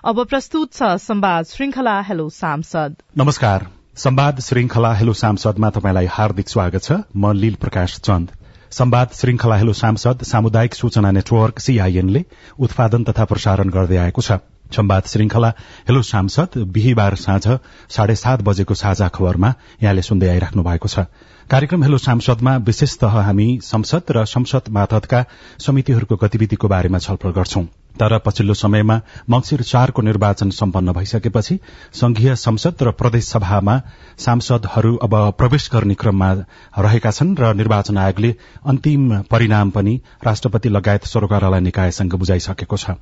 अब 0.05 0.25
प्रस्तुत 0.27 0.73
छ 0.73 0.89
संवाद 0.99 1.45
श्रृंखला 1.47 1.95
हेलो 2.03 2.29
सांसद। 2.29 2.97
नमस्कार। 3.19 3.67
संवाद 3.97 4.41
श्रृंखला 4.41 4.93
हेलो 4.95 5.13
सांसदमा 5.15 5.71
तपाईँलाई 5.71 6.07
हार्दिक 6.11 6.49
स्वागत 6.49 6.83
छ। 6.83 6.99
म 7.15 7.33
लील 7.39 7.55
प्रकाश 7.63 7.99
चन्द। 8.03 8.35
संवाद 8.73 9.15
श्रृंखला 9.15 9.57
हेलो 9.57 9.73
सांसद 9.79 10.27
सामुदायिक 10.27 10.75
सूचना 10.75 11.11
नेटवर्क 11.13 11.59
सीआईएनले 11.61 12.25
उत्पादन 12.59 13.05
तथा 13.05 13.31
प्रसारण 13.31 13.71
गर्दै 13.71 13.97
आएको 14.11 14.23
छ। 14.23 14.43
संवाद 14.75 15.07
श्रृंखला 15.07 15.49
हेलो 15.87 16.03
सांसद 16.05 16.59
बिहिबार 16.75 17.15
साँझ 17.19 17.47
साढे 17.91 18.15
सात 18.17 18.43
बजेको 18.43 18.75
साझा 18.75 19.09
खबरमा 19.09 19.55
यहाँले 19.83 20.03
सुन्दै 20.03 20.29
आइराख्नु 20.29 20.63
भएको 20.63 20.89
छ। 20.89 21.07
कार्यक्रम 21.51 21.83
हेलो 21.83 21.99
सांसदमा 21.99 22.55
विशेषतः 22.57 23.15
हामी 23.27 23.47
संसद 23.63 24.11
र 24.11 24.25
संसद 24.25 24.69
मातहतका 24.71 25.23
समितिहरूको 25.59 26.17
गतिविधिको 26.17 26.69
बारेमा 26.69 26.99
छलफल 26.99 27.31
गर्छौं। 27.31 27.65
तर 27.99 28.17
पछिल्लो 28.19 28.55
समयमा 28.55 28.97
मंगिर 29.31 29.63
चारको 29.63 30.03
निर्वाचन 30.03 30.51
सम्पन्न 30.51 30.93
भइसकेपछि 30.93 31.59
संघीय 31.93 32.35
संसद 32.37 32.83
र 32.83 32.91
प्रदेश 32.93 33.25
सभामा 33.29 33.77
सांसदहरू 34.19 34.97
अब 34.97 35.17
प्रवेश 35.39 35.69
गर्ने 35.73 35.95
क्रममा 35.95 36.31
रहेका 36.79 37.11
छन् 37.11 37.35
र 37.41 37.53
निर्वाचन 37.55 37.99
आयोगले 37.99 38.35
अन्तिम 38.67 39.19
परिणाम 39.31 39.71
पनि 39.71 40.01
राष्ट्रपति 40.25 40.69
लगायत 40.69 41.05
सरकारवाला 41.07 41.59
निकायसँग 41.61 42.15
बुझाइसकेको 42.15 42.77
छ। 42.77 42.97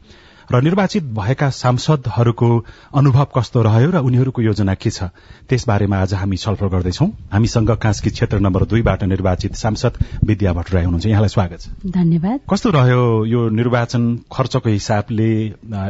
र 0.49 0.61
निर्वाचित 0.63 1.05
भएका 1.13 1.49
सांसदहरूको 1.51 2.49
अनुभव 2.97 3.27
कस्तो 3.37 3.63
रह्यो 3.63 3.91
र 3.91 3.97
उनीहरूको 4.01 4.43
योजना 4.43 4.75
के 4.75 4.91
छ? 4.91 5.13
त्यसबारेमा 5.49 5.97
आज 5.99 6.15
हामी 6.15 6.37
छलफल 6.37 6.69
गर्दैछौ। 6.69 7.07
हामीसँग 7.33 7.71
कास्की 7.77 8.11
क्षेत्र 8.11 8.39
नम्बर 8.41 8.65
दुईबाट 8.65 9.05
निर्वाचित 9.05 9.55
सांसद 9.55 9.93
विद्या 10.25 10.53
भट्टराई 10.53 10.85
हुनुहुन्छ। 10.85 11.07
यहाँलाई 11.07 11.29
स्वागत 11.29 11.61
छ। 11.61 11.69
धन्यवाद। 11.93 12.41
कस्तो 12.51 12.71
रह्यो 12.71 13.25
यो 13.25 13.49
निर्वाचन 13.51 14.03
खर्चको 14.33 14.69
हिसाबले 14.69 15.31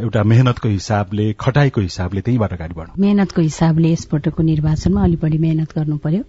एउटा 0.02 0.22
मेहनतको 0.22 0.68
हिसाबले 0.68 1.32
खटाईको 1.40 1.80
हिसाबले 1.80 2.20
त्यहीबाट 2.20 2.52
अगाडि 2.52 2.74
बढ्नु? 2.74 3.02
मेहनतको 3.02 3.40
हिसाबले 3.42 3.92
यसपटकको 3.92 4.42
निर्वाचनमा 4.42 5.04
अलि 5.04 5.16
बढी 5.22 5.38
मेहनत 5.38 5.78
गर्नु 5.78 5.96
पर्यो 5.96 6.22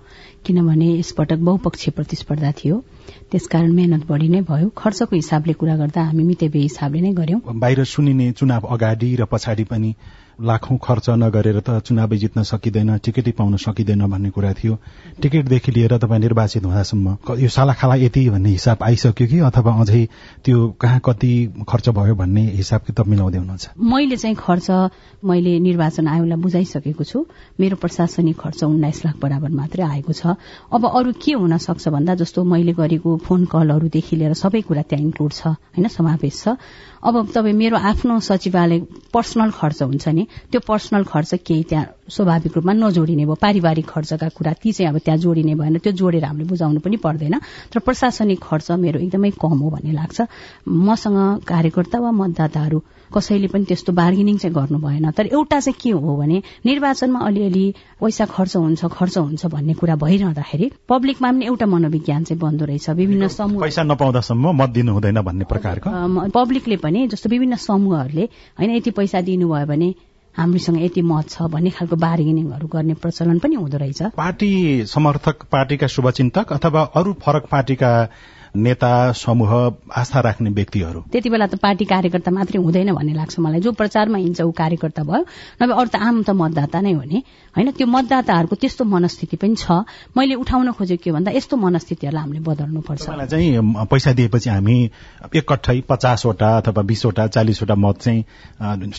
किनभने 0.46 0.94
यसपटक 1.00 1.38
बहुपक्षीय 1.50 1.92
प्रतिस्पर्धा 1.96 2.52
थियो। 2.52 2.84
त्यसकारण 3.32 3.72
मेहनत 3.72 4.06
बढ़ी 4.08 4.28
नै 4.30 4.42
भयो। 4.50 4.70
खर्चको 4.78 5.16
हिसाबले 5.16 5.54
कुरा 5.54 5.76
गर्दा 5.76 6.04
हामी 6.04 6.24
मितेबे 6.24 6.60
हिसाबले 6.60 7.02
नै 7.02 7.12
गर्यौं 7.14 7.60
बाहिर 7.60 7.84
सुनिने 7.86 8.32
चुनाव 8.34 8.68
अगाडि 8.70 9.10
र 9.16 9.26
पछाडि 9.32 9.64
पनि 9.72 9.94
लाखौं 10.40 10.78
खर्च 10.78 11.10
नगरेर 11.20 11.60
त 11.60 11.80
चुनावै 11.84 12.18
जित्न 12.18 12.44
सकिँदैन 12.44 12.98
टिकटै 13.00 13.32
पाउन 13.36 13.56
सकिँदैन 13.58 14.06
भन्ने 14.08 14.30
कुरा 14.30 14.54
थियो। 14.54 14.78
टिकटदेखि 15.22 15.72
लिएर 15.72 15.98
तपाईँ 15.98 16.20
निर्वाचित 16.20 16.64
हुँदासम्म 16.64 17.18
यो 17.38 17.50
सालाखाला 17.50 17.96
यति 18.00 18.30
भन्ने 18.30 18.50
हिसाब 18.50 18.78
आइसक्यो 18.84 19.28
कि 19.28 19.40
अथवा 19.50 19.74
अझै 19.82 20.04
त्यो 20.46 20.58
कहाँ 20.80 21.00
कति 21.06 21.32
खर्च 21.70 21.90
भयो 21.90 22.16
भन्ने 22.16 22.44
हिसाब 22.56 22.82
किताब 22.88 23.08
मिलाउँदै 23.08 23.38
हुनुहुन्छ? 23.38 23.66
मैले 23.76 24.18
चाहिँ 24.18 24.36
खर्च 24.36 24.68
मैले 25.24 25.60
निर्वाचन 25.60 26.08
आयोगलाई 26.08 26.40
बुझाइसकेको 26.40 27.04
छु। 27.04 27.26
मेरो 27.60 27.76
प्रशासनिक 27.76 28.38
खर्च 28.40 28.64
उन्नाइस 28.64 29.06
लाख 29.06 29.16
बराबर 29.20 29.50
मात्रै 29.52 29.84
आएको 29.84 30.14
छ। 30.14 30.40
अब 30.72 30.86
अरू 30.88 31.12
के 31.20 31.34
हुन 31.36 31.58
सक्छ 31.60 31.88
भन्दा 31.90 32.16
जस्तो 32.16 32.44
मैले 32.44 32.74
गरेको 32.74 33.18
फोन 33.28 33.46
कलहरूदेखि 33.46 34.16
लिएर 34.16 34.34
सबै 34.34 34.62
कुरा 34.62 34.82
त्यहाँ 34.88 35.04
इन्क्लुड 35.04 35.32
छ 35.34 35.48
होइन 35.76 35.88
समावेश 35.90 36.40
छ। 36.40 36.56
अब 37.00 37.28
तपाईँ 37.32 37.54
मेरो 37.56 37.78
आफ्नो 37.78 38.20
सचिवालय 38.20 38.80
पर्सनल 39.14 39.52
खर्च 39.56 39.82
हुन्छ 39.82 40.08
नि 40.08 40.28
त्यो 40.52 40.60
पर्सनल 40.68 41.04
खर्च 41.04 41.34
केही 41.48 41.64
त्यहाँ 41.70 41.86
स्वाभाविक 42.10 42.56
रूपमा 42.56 42.74
नजोडिने 42.74 43.26
भयो। 43.26 43.36
पारिवारिक 43.40 43.86
खर्चका 43.88 44.28
कुरा 44.36 44.54
ती 44.60 44.72
चाहिँ 44.72 44.90
अब 44.92 44.98
त्यहाँ 45.06 45.20
जोडिने 45.20 45.56
भएन 45.56 45.78
त्यो 45.80 45.94
जोडेर 45.94 46.26
हामीले 46.26 46.48
बुझाउनु 46.50 46.80
पनि 46.84 46.98
पर्दैन। 46.98 47.40
तर 47.72 47.80
प्रशासनिक 47.80 48.40
खर्च 48.44 48.72
मेरो 48.84 49.00
एकदमै 49.00 49.32
कम 49.38 49.58
हो 49.64 49.70
भन्ने 49.70 49.92
लाग्छ। 49.94 50.18
मसँग 50.68 51.18
कार्यकर्ता 51.48 51.98
वा 52.00 52.12
मतदाताहरू 52.12 52.80
कसैले 53.10 53.48
पनि 53.48 53.66
त्यस्तो 53.66 53.94
बार्गेनिङ 53.94 54.38
चाहिँ 54.38 54.54
गर्नु 54.56 54.78
भएन। 54.80 55.12
तर 55.18 55.26
एउटा 55.34 55.60
चाहिँ 55.60 55.78
के 55.82 55.90
हो 55.90 56.16
भने 56.18 56.42
निर्वाचनमा 56.66 57.20
अलिअलि 57.20 57.66
पैसा 58.02 58.26
खर्च 58.26 58.56
हुन्छ 58.58 58.86
खर्च 58.86 59.18
हुन्छ 59.18 59.46
भन्ने 59.46 59.74
कुरा 59.78 59.96
भइरहँदाखेरि 59.96 60.72
पब्लिकमा 60.90 61.30
पनि 61.32 61.46
एउटा 61.46 61.66
मनोविज्ञान 61.66 62.24
चाहिँ 62.24 62.40
बन्दो 62.42 62.66
रहेछ। 62.66 62.90
विभिन्न 62.90 63.28
समूह 63.30 63.62
पैसा 63.62 63.84
नपाउँदासम्म 63.84 64.46
मत 64.62 64.70
दिनु 64.70 64.94
हुँदैन 64.94 65.22
भन्ने 65.22 65.46
प्रकारको? 65.46 65.90
पब्लिकले 66.34 66.78
पनि 66.78 66.89
जस्तो 67.08 67.30
विभिन्न 67.30 67.56
समूहहरूले 67.56 68.24
होइन 68.60 68.72
यति 68.72 68.92
पैसा 68.92 69.22
दिनुभयो 69.22 69.66
भने 69.66 69.94
हामीसँग 70.36 70.82
यति 70.84 71.02
मत 71.02 71.30
छ 71.30 71.42
भन्ने 71.42 71.70
खालको 71.70 71.96
बार्गेनिङहरू 71.96 72.68
गर्ने 72.68 72.94
प्रचलन 72.94 73.40
पनि 73.40 73.56
हुँदो 73.56 73.78
रहेछ। 73.78 74.02
पार्टी 74.16 74.86
समर्थक 74.86 75.44
पार्टीका 75.52 75.88
शुभचिन्तक 75.88 76.54
अथवा 76.54 76.82
अरू 76.96 77.14
फरक 77.14 77.46
पार्टीका 77.52 77.92
नेता 78.56 79.12
समूह 79.14 79.52
आस्था 79.94 80.20
राख्ने 80.20 80.50
व्यक्तिहरू। 80.50 81.00
त्यति 81.12 81.30
बेला 81.30 81.46
त 81.48 81.56
पार्टी 81.62 81.86
कार्यकर्ता 81.86 82.32
मात्रै 82.32 82.62
हुँदैन 82.62 82.94
भन्ने 82.94 83.14
लाग्छ 83.14 83.40
मलाई। 83.40 83.60
जो 83.62 83.72
प्रचारमा 83.72 84.18
हिँड्छ 84.18 84.42
ऊ 84.42 84.52
कार्यकर्ता 84.52 85.04
भयो। 85.04 85.24
नभए 85.62 85.74
अरू 85.74 85.90
त 85.90 85.96
आम 85.96 86.24
त 86.24 86.30
मतदाता 86.34 86.82
नै 86.82 86.92
हो 86.94 87.04
नि। 87.04 87.24
होइन 87.56 87.72
त्यो 87.78 87.88
मतदाताहरूको 87.88 88.56
त्यस्तो 88.56 88.84
मनस्थिति 88.86 89.38
पनि 89.38 89.56
छ। 89.56 89.86
मैले 90.18 90.36
उठाउन 90.42 90.72
खोजेको 90.74 91.04
के 91.04 91.12
भन्दा 91.12 91.32
यस्तो 91.32 91.58
मनस्थितिहरूलाई 91.58 92.22
हामीले 92.22 92.42
बदल्नुपर्छ। 92.42 93.06
चाहिँ 93.30 93.86
पैसा 93.86 94.12
दिएपछि 94.14 94.50
हामी 94.50 94.78
एकट्ठै 95.36 95.80
पचासवटा 95.90 96.50
अथवा 96.58 96.82
बिसवटा 96.84 97.28
चालिसवटा 97.28 97.76
मत 97.76 97.98
चाहिँ 98.02 98.24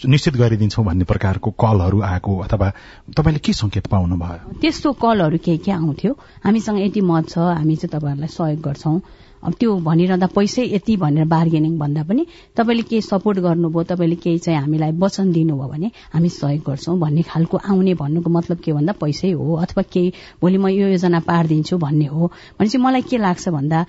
निश्चित 0.06 0.34
गरिदिन्छौँ 0.36 0.84
भन्ने 0.84 1.04
प्रकारको 1.04 1.50
कलहरू 1.50 2.00
आएको। 2.02 2.32
अथवा 2.46 2.68
तपाईँले 3.16 3.38
के 3.38 3.52
संकेत 3.52 3.86
पाउनु 3.86 4.16
भयो 4.16 4.60
त्यस्तो 4.60 4.92
कलहरू 4.92 5.38
के 5.38 5.56
के 5.58 5.72
आउँथ्यो? 5.72 6.12
हामीसँग 6.44 6.78
यति 6.80 7.00
मत 7.00 7.28
छ 7.28 7.38
हामी 7.38 7.76
चाहिँ 7.76 7.92
तपाईँहरूलाई 7.92 8.28
सहयोग 8.28 8.60
गर्छौं। 8.60 8.98
त्यो 9.42 9.74
भनिरहँदा 9.80 10.26
पैसै 10.36 10.64
यति 10.66 10.96
भनेर 10.96 11.24
बार्गेनिङ 11.24 11.78
भन्दा 11.78 12.02
पनि 12.04 12.26
तपाईँले 12.56 12.82
केही 12.82 13.00
सपोर्ट 13.02 13.38
गर्नुभयो 13.40 13.82
तपाईँले 13.90 14.16
केही 14.16 14.38
चाहिँ 14.38 14.60
हामीलाई 14.60 14.92
वचन 15.00 15.32
दिनुभयो 15.32 15.68
भने 15.68 15.90
हामी 16.12 16.28
सहयोग 16.28 16.64
गर्छौँ 16.66 16.98
भन्ने 17.00 17.22
खालको 17.24 17.56
आउने 17.56 17.94
भन्नुको 17.94 18.30
मतलब 18.30 18.58
के 18.60 18.72
भन्दा 18.72 18.92
पैसै 19.00 19.30
हो 19.32 19.54
अथवा 19.56 19.82
केही 19.82 20.12
भोलि 20.42 20.58
म 20.58 20.68
यो 20.68 20.88
योजना 20.88 21.20
पारिदिन्छु 21.24 21.78
भन्ने 21.78 22.06
हो। 22.06 22.26
भने 22.60 22.68
चाहिँ 22.68 22.84
मलाई 22.84 23.02
के 23.02 23.18
लाग्छ 23.18 23.48
भन्दा 23.48 23.84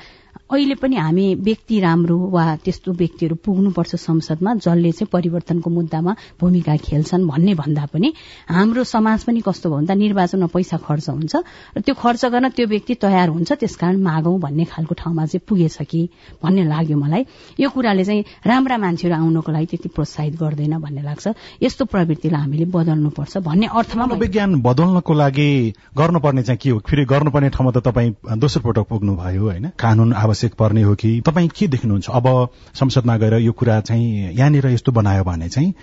अहिले 0.51 0.75
पनि 0.75 0.95
हामी 0.95 1.25
व्यक्ति 1.41 1.79
राम्रो 1.79 2.17
वा 2.29 2.45
त्यस्तो 2.63 2.91
व्यक्तिहरू 2.93 3.35
पुग्नुपर्छ 3.45 3.95
संसदमा 3.95 4.53
जसले 4.55 4.91
चाहिँ 4.91 5.09
परिवर्तनको 5.11 5.69
मुद्दामा 5.69 6.15
भूमिका 6.41 6.75
खेल्छन् 6.77 7.27
भन्ने 7.27 7.53
भन्दा 7.55 7.85
पनि 7.93 8.13
हाम्रो 8.49 8.83
समाज 8.83 9.23
पनि 9.23 9.41
कस्तो 9.41 9.69
भयो 9.69 9.77
भन्दा 9.77 9.93
निर्वाचनमा 9.93 10.47
पैसा 10.51 10.77
खर्च 10.77 11.09
हुन्छ 11.09 11.35
र 11.77 11.81
त्यो 11.81 11.95
खर्च 11.95 12.25
गर्न 12.25 12.49
त्यो 12.51 12.67
व्यक्ति 12.67 12.95
तयार 13.01 13.29
हुन्छ 13.29 13.51
त्यसकारण 13.53 14.01
मागौं 14.01 14.39
भन्ने 14.39 14.65
खालको 14.65 14.93
ठाउँमा 14.97 15.25
चाहिँ 15.25 15.45
पुगेछ 15.47 15.77
कि 15.87 16.01
भन्ने 16.43 16.63
लाग्यो 16.65 16.97
मलाई। 16.97 17.25
यो 17.59 17.69
कुराले 17.69 18.03
चाहिँ 18.03 18.23
राम्रा 18.43 18.77
मान्छेहरू 18.77 19.15
आउनको 19.15 19.51
लागि 19.51 19.65
त्यति 19.71 19.89
प्रोत्साहित 19.95 20.35
गर्दैन 20.35 20.77
भन्ने 20.81 21.01
लाग्छ। 21.01 21.27
यस्तो 21.63 21.85
प्रवृत्तिलाई 21.85 22.41
हामीले 22.41 22.65
बदल्नुपर्छ 22.65 23.37
भन्ने 23.47 23.67
अर्थमा 23.71 24.05
विज्ञान 24.17 24.61
बदल्नको 24.61 25.13
लागि 25.13 25.49
गर्नुपर्ने 25.97 26.43
चाहिँ 26.43 26.59
के 26.59 26.69
हो? 26.69 26.79
फेरि 26.81 27.05
गर्नुपर्ने 27.05 27.49
ठाउँमा 27.49 27.71
त 27.71 27.83
तपाईँ 27.87 28.11
दोस्रो 28.35 28.61
पटक 28.65 28.85
पुग्नुभयो 28.89 29.41
होइन। 29.41 29.65
कानून 29.77 30.13
आवश्यक 30.13 30.40
आवश्यक 30.41 30.57
पर्ने 30.57 30.81
हो 30.81 30.93
कि 30.95 31.21
तपाईँ 31.21 31.49
के 31.53 31.67
देख्नुहुन्छ? 31.67 32.09
अब 32.09 32.25
संसदमा 32.73 33.17
गएर 33.17 33.33
यो 33.45 33.51
कुरा 33.53 33.79
चाहिँ 33.85 34.33
यहाँनिर 34.33 34.67
यस्तो 34.73 34.91
बनायो 34.91 35.23
भने 35.23 35.49
चाहिँ 35.49 35.73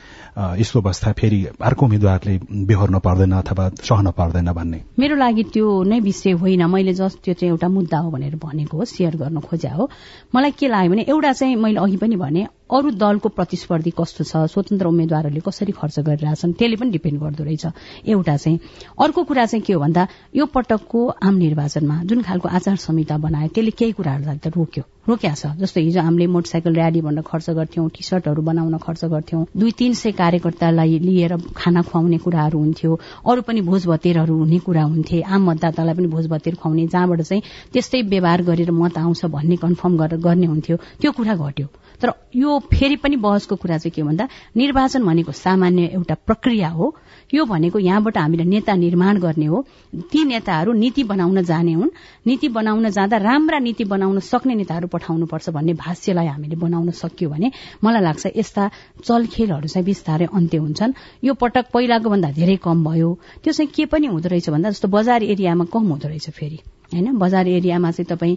यस्तो 0.58 0.80
अवस्था 0.80 1.12
फेरि 1.14 1.46
अर्को 1.62 1.86
उम्मेद्वारले 1.86 2.38
बेहोर्न 2.66 2.98
पर्दैन 2.98 3.32
अथवा 3.38 3.68
सहन 3.78 4.10
पर्दैन 4.18 4.50
भन्ने। 4.50 4.82
मेरो 4.98 5.16
लागि 5.16 5.42
त्यो 5.54 5.82
नै 5.86 6.00
विषय 6.00 6.32
होइन। 6.42 6.66
मैले 6.66 6.94
जस्ट 6.94 7.22
त्यो 7.22 7.34
चाहिँ 7.38 7.50
एउटा 7.54 7.68
मुद्दा 7.70 7.98
हो 7.98 8.10
भनेर 8.10 8.34
भनेको 8.34 8.78
हो 8.78 8.84
सेयर 8.84 9.16
गर्न 9.16 9.40
खोज्या 9.46 9.74
हो। 9.74 9.90
मलाई 10.34 10.50
के 10.58 10.68
लाग्यो 10.68 10.90
भने 10.90 11.02
एउटा 11.06 11.32
चाहिँ 11.32 11.56
मैले 11.56 11.78
अघि 11.78 11.96
पनि 11.96 12.16
भने 12.16 12.46
अरू 12.70 12.90
दलको 12.90 13.28
प्रतिस्पर्धी 13.28 13.90
कस्तो 13.96 14.24
छ? 14.24 14.36
स्वतन्त्र 14.52 14.86
उम्मेद्वारहरूले 14.86 15.40
कसरी 15.40 15.72
खर्च 15.72 15.98
गरिरहेछन्? 16.04 16.52
त्यसले 16.52 16.76
पनि 16.76 16.90
डिपेन्ड 16.90 17.20
गर्दो 17.20 17.44
रहेछ। 17.44 17.64
एउटा 18.06 18.36
चाहिँ 18.36 18.58
अर्को 19.00 19.24
कुरा 19.24 19.44
चाहिँ 19.46 19.62
के 19.64 19.72
हो 19.72 19.80
भन्दा 19.80 20.08
यो 20.36 20.46
पटकको 20.46 21.06
आम 21.08 21.34
निर्वाचनमा 21.34 22.02
जुन 22.04 22.22
खालको 22.22 22.48
आचार 22.48 22.76
संहिता 22.76 23.16
बनायो 23.18 23.48
त्यसले 23.48 23.70
केही 23.72 23.92
कुराहरूलाई 23.92 24.38
त 24.38 24.52
रोक्यो। 24.52 24.84
रोक्या 25.08 25.34
छ। 25.34 25.56
जस्तो 25.56 25.80
हिजो 25.80 26.00
हामीले 26.00 26.26
मोटरसाइकल 26.28 26.74
र्याली 26.74 27.00
भनेर 27.00 27.24
खर्च 27.24 27.50
गर्थ्यौं 27.56 27.88
टी 27.88 28.04
सर्टहरू 28.04 28.42
बनाउन 28.44 28.76
खर्च 28.76 29.04
गर्थ्यौं। 29.04 29.44
दुई 29.56 29.70
तीन 29.72 29.92
सय 29.96 30.12
कार्यकर्तालाई 30.12 30.98
लिएर 31.00 31.36
खाना 31.56 31.82
खुवाउने 31.82 32.18
कुराहरू 32.20 32.58
हुन्थ्यो। 32.58 33.00
अरू 33.24 33.42
पनि 33.42 33.60
भोज 33.64 33.86
भतेरहरू 33.88 34.36
हुने 34.36 34.58
कुरा 34.58 34.82
हुन्थे। 34.84 35.20
आम 35.24 35.50
मतदातालाई 35.50 35.94
पनि 35.94 36.06
भोज 36.12 36.26
भतेर 36.28 36.54
खुवाउने। 36.60 36.86
जहाँबाट 36.92 37.20
चाहिँ 37.22 37.42
त्यस्तै 37.72 38.02
व्यवहार 38.02 38.42
गरेर 38.44 38.70
मत 38.70 38.98
आउँछ 38.98 39.24
भन्ने 39.24 39.56
कन्फर्म 39.56 39.96
गर्ने 39.96 40.46
हुन्थ्यो। 40.46 40.76
त्यो 41.00 41.12
कुरा 41.12 41.34
घट्यो। 41.34 41.66
तर 42.00 42.12
यो 42.36 42.57
फेरि 42.58 42.96
पनि 42.96 43.16
बहसको 43.16 43.56
कुरा 43.56 43.78
चाहिँ 43.78 43.92
के 43.92 44.02
भन्दा 44.02 44.28
निर्वाचन 44.56 45.02
भनेको 45.04 45.32
सामान्य 45.32 45.84
एउटा 45.94 46.14
प्रक्रिया 46.14 46.68
हो। 46.68 46.94
यो 47.34 47.44
भनेको 47.44 47.78
यहाँबाट 47.78 48.18
हामीले 48.18 48.44
नेता 48.44 48.74
निर्माण 48.74 49.18
गर्ने 49.18 49.46
हो। 49.46 49.64
ती 50.12 50.24
नेताहरू 50.24 50.72
नीति 50.72 51.04
बनाउन 51.04 51.42
जाने 51.42 51.72
हुन्। 51.72 51.90
नीति 52.26 52.48
बनाउन 52.48 52.90
जाँदा 52.90 53.16
राम्रा 53.16 53.58
नीति 53.58 53.84
बनाउन 53.84 54.20
सक्ने 54.20 54.54
नेताहरू 54.54 54.88
पठाउनुपर्छ 54.88 55.48
भन्ने 55.50 55.74
भाष्यलाई 55.74 56.26
हामीले 56.26 56.56
बनाउन 56.56 56.90
सक्यो 56.90 57.30
भने 57.30 57.50
मलाई 57.84 58.02
लाग्छ 58.02 58.26
यस्ता 58.36 58.70
चलखेलहरू 59.04 59.68
चाहिँ 59.68 59.84
बिस्तारै 59.84 60.26
अन्त्य 60.32 60.58
हुन्छन्। 60.58 60.92
यो 61.24 61.34
पटक 61.34 61.70
पहिलाको 61.72 62.10
भन्दा 62.10 62.30
धेरै 62.32 62.56
कम 62.56 62.84
भयो। 62.84 63.18
त्यो 63.44 63.52
चाहिँ 63.52 63.70
के 63.74 63.86
पनि 63.86 64.06
हुँदो 64.06 64.28
रहेछ 64.28 64.50
भन्दा 64.50 64.70
जस्तो 64.70 64.88
बजार 64.88 65.22
एरियामा 65.22 65.64
कम 65.64 65.88
हुँदो 65.88 66.08
रहेछ 66.08 66.30
फेरि। 66.30 66.77
होइन? 66.92 67.18
बजार 67.18 67.48
एरियामा 67.48 67.90
चाहिँ 67.90 68.06
तपाईँ 68.08 68.36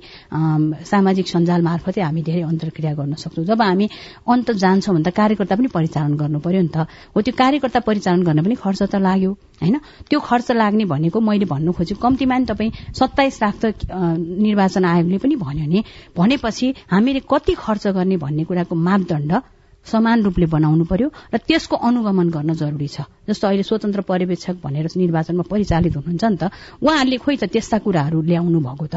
सामाजिक 0.83 1.27
सञ्जाल 1.27 1.61
मार्फतै 1.61 2.01
हामी 2.01 2.21
धेरै 2.21 2.41
अन्तर्क्रिया 2.43 2.93
गर्न 2.93 3.13
सक्छौँ। 3.15 3.45
जब 3.45 3.61
हामी 3.61 3.87
अन्त 4.27 4.51
जान्छौँ 4.51 4.95
भने 4.95 5.03
त 5.03 5.13
कार्यकर्ता 5.15 5.55
पनि 5.55 5.67
परिचालन 5.71 6.13
गर्नु 6.19 6.39
पर्यो 6.39 6.61
नि 6.61 6.71
त। 6.75 6.87
हो 7.15 7.21
त्यो 7.21 7.33
कार्यकर्ता 7.37 7.79
परिचालन 7.79 8.21
गर्न 8.23 8.43
पनि 8.43 8.55
खर्च 8.59 8.81
त 8.83 8.95
लाग्यो 8.99 9.31
होइन? 9.61 9.75
त्यो 10.09 10.19
खर्च 10.19 10.51
लाग्ने 10.51 10.85
भनेको 10.85 11.19
मैले 11.19 11.45
भन्नु 11.47 11.71
खोजेको। 11.71 12.01
कम्तीमा 12.01 12.37
नि 12.37 12.45
तपाईँ 12.51 12.71
सत्ताइस 12.91 13.35
लाख 13.43 13.55
त 13.63 13.65
निर्वाचन 13.87 14.85
आयोगले 14.85 15.17
पनि 15.23 15.35
भन्यो 15.39 15.65
नि। 15.71 15.79
भनेपछि 16.17 16.67
हामीले 16.91 17.21
कति 17.23 17.53
खर्च 17.55 17.87
गर्ने 17.95 18.17
भन्ने 18.19 18.43
कुराको 18.43 18.75
मापदण्ड 18.75 19.31
समान 19.86 20.24
रूपले 20.24 20.46
बनाउनु 20.46 20.86
पर्यो 20.86 21.08
र 21.34 21.38
त्यसको 21.39 21.76
अनुगमन 21.76 22.30
गर्न 22.30 22.54
जरुरी 22.54 22.88
छ। 22.88 23.06
जस्तो 23.28 23.48
अहिले 23.48 23.63
स्वतन्त्र 23.63 24.02
पर्यवेक्षक 24.02 24.56
भनेर 24.62 24.88
निर्वाचनमा 24.96 25.44
परिचालित 25.50 25.96
हुनुहुन्छ 25.98 26.24
नि 26.24 26.38
त 26.38 26.44
उहाँहरूले 26.82 27.17
खोइ 27.17 27.36
त 27.38 27.44
त्यस्ता 27.50 27.78
कुराहरू 27.80 28.22
ल्याउनु 28.22 28.60
भएको 28.60 28.86
त। 28.86 28.96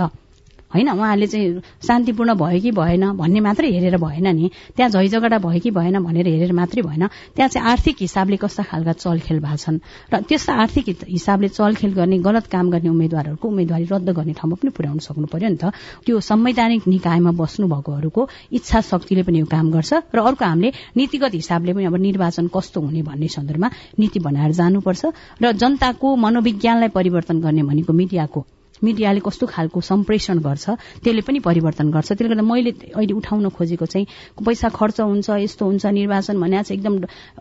होइन 0.74 0.88
उहाँहरूले 0.90 1.26
चाहिँ 1.26 1.60
शान्तिपूर्ण 1.86 2.34
भयो 2.34 2.60
कि 2.60 2.70
भएन 2.74 3.04
भन्ने 3.14 3.40
मात्रै 3.40 3.70
हेरेर 3.70 3.96
भएन 3.96 4.26
नि। 4.34 4.50
त्यहाँ 4.76 4.90
झैझगडा 4.90 5.38
भयो 5.38 5.60
कि 5.60 5.70
भएन 5.70 5.98
भनेर 6.02 6.26
हेरेर 6.26 6.52
मात्रै 6.52 6.82
भएन। 6.82 7.06
त्यहाँ 7.36 7.48
चाहिँ 7.48 7.68
आर्थिक 7.70 7.96
हिसाबले 8.00 8.36
कस्ता 8.36 8.62
खालका 8.66 8.92
चलखेल 8.92 9.38
भएको 9.38 9.56
छन्। 9.56 9.78
र 10.10 10.20
त्यस्ता 10.26 10.52
आर्थिक 10.52 11.06
हिसाबले 11.08 11.48
चलखेल 11.48 11.92
गर्ने 11.94 12.18
गलत 12.18 12.46
काम 12.50 12.70
गर्ने 12.70 12.88
उम्मेद्वारहरूको 12.90 13.48
उम्मेद्वारी 13.48 13.84
रद्द 13.86 14.10
गर्ने 14.10 14.32
ठाउँमा 14.34 14.56
पनि 14.58 14.70
पुर्याउन 14.74 14.98
सक्नु 14.98 15.26
पर्यो 15.30 15.48
नि 15.48 15.58
त। 15.62 15.70
त्यो 16.04 16.20
संवैधानिक 16.20 16.82
निकायमा 16.90 17.30
बस्नु 17.38 17.66
भएकोहरूको 17.70 18.28
इच्छा 18.52 18.80
शक्तिले 18.82 19.22
पनि 19.22 19.38
यो 19.38 19.46
काम 19.46 19.70
गर्छ। 19.70 20.10
र 20.10 20.18
अर्को 20.18 20.44
हामीले 20.44 20.72
नीतिगत 20.96 21.34
हिसाबले 21.34 21.72
पनि 21.72 21.84
अब 21.86 21.96
निर्वाचन 22.02 22.50
कस्तो 22.50 22.80
हुने 22.80 23.02
भन्ने 23.06 23.28
सन्दर्भमा 23.30 23.68
नीति 23.98 24.18
बनाएर 24.20 24.52
जानुपर्छ। 24.58 25.02
र 25.38 25.52
जनताको 25.54 26.16
मनोविज्ञानलाई 26.16 26.88
परिवर्तन 26.90 27.40
गर्ने 27.40 27.62
भनेको 27.62 27.92
मिडियाको 27.92 28.40
मिडियाले 28.82 29.20
कस्तो 29.20 29.46
खालको 29.46 29.80
सम्प्रेषण 29.80 30.38
गर्छ 30.42 30.70
त्यसले 31.04 31.22
पनि 31.22 31.38
परिवर्तन 31.38 31.90
गर्छ। 31.90 32.08
त्यसले 32.08 32.28
गर्दा 32.28 32.42
मैले 32.42 32.70
अहिले 32.94 33.14
उठाउन 33.14 33.48
खोजेको 33.54 33.86
चाहिँ 33.86 34.06
पैसा 34.44 34.68
खर्च 34.68 35.00
हुन्छ 35.00 35.30
यस्तो 35.30 35.64
हुन्छ 35.64 35.86
निर्वाचन 35.86 36.40
भने 36.40 36.62
चाहिँ 36.62 36.78
एकदम 36.78 36.94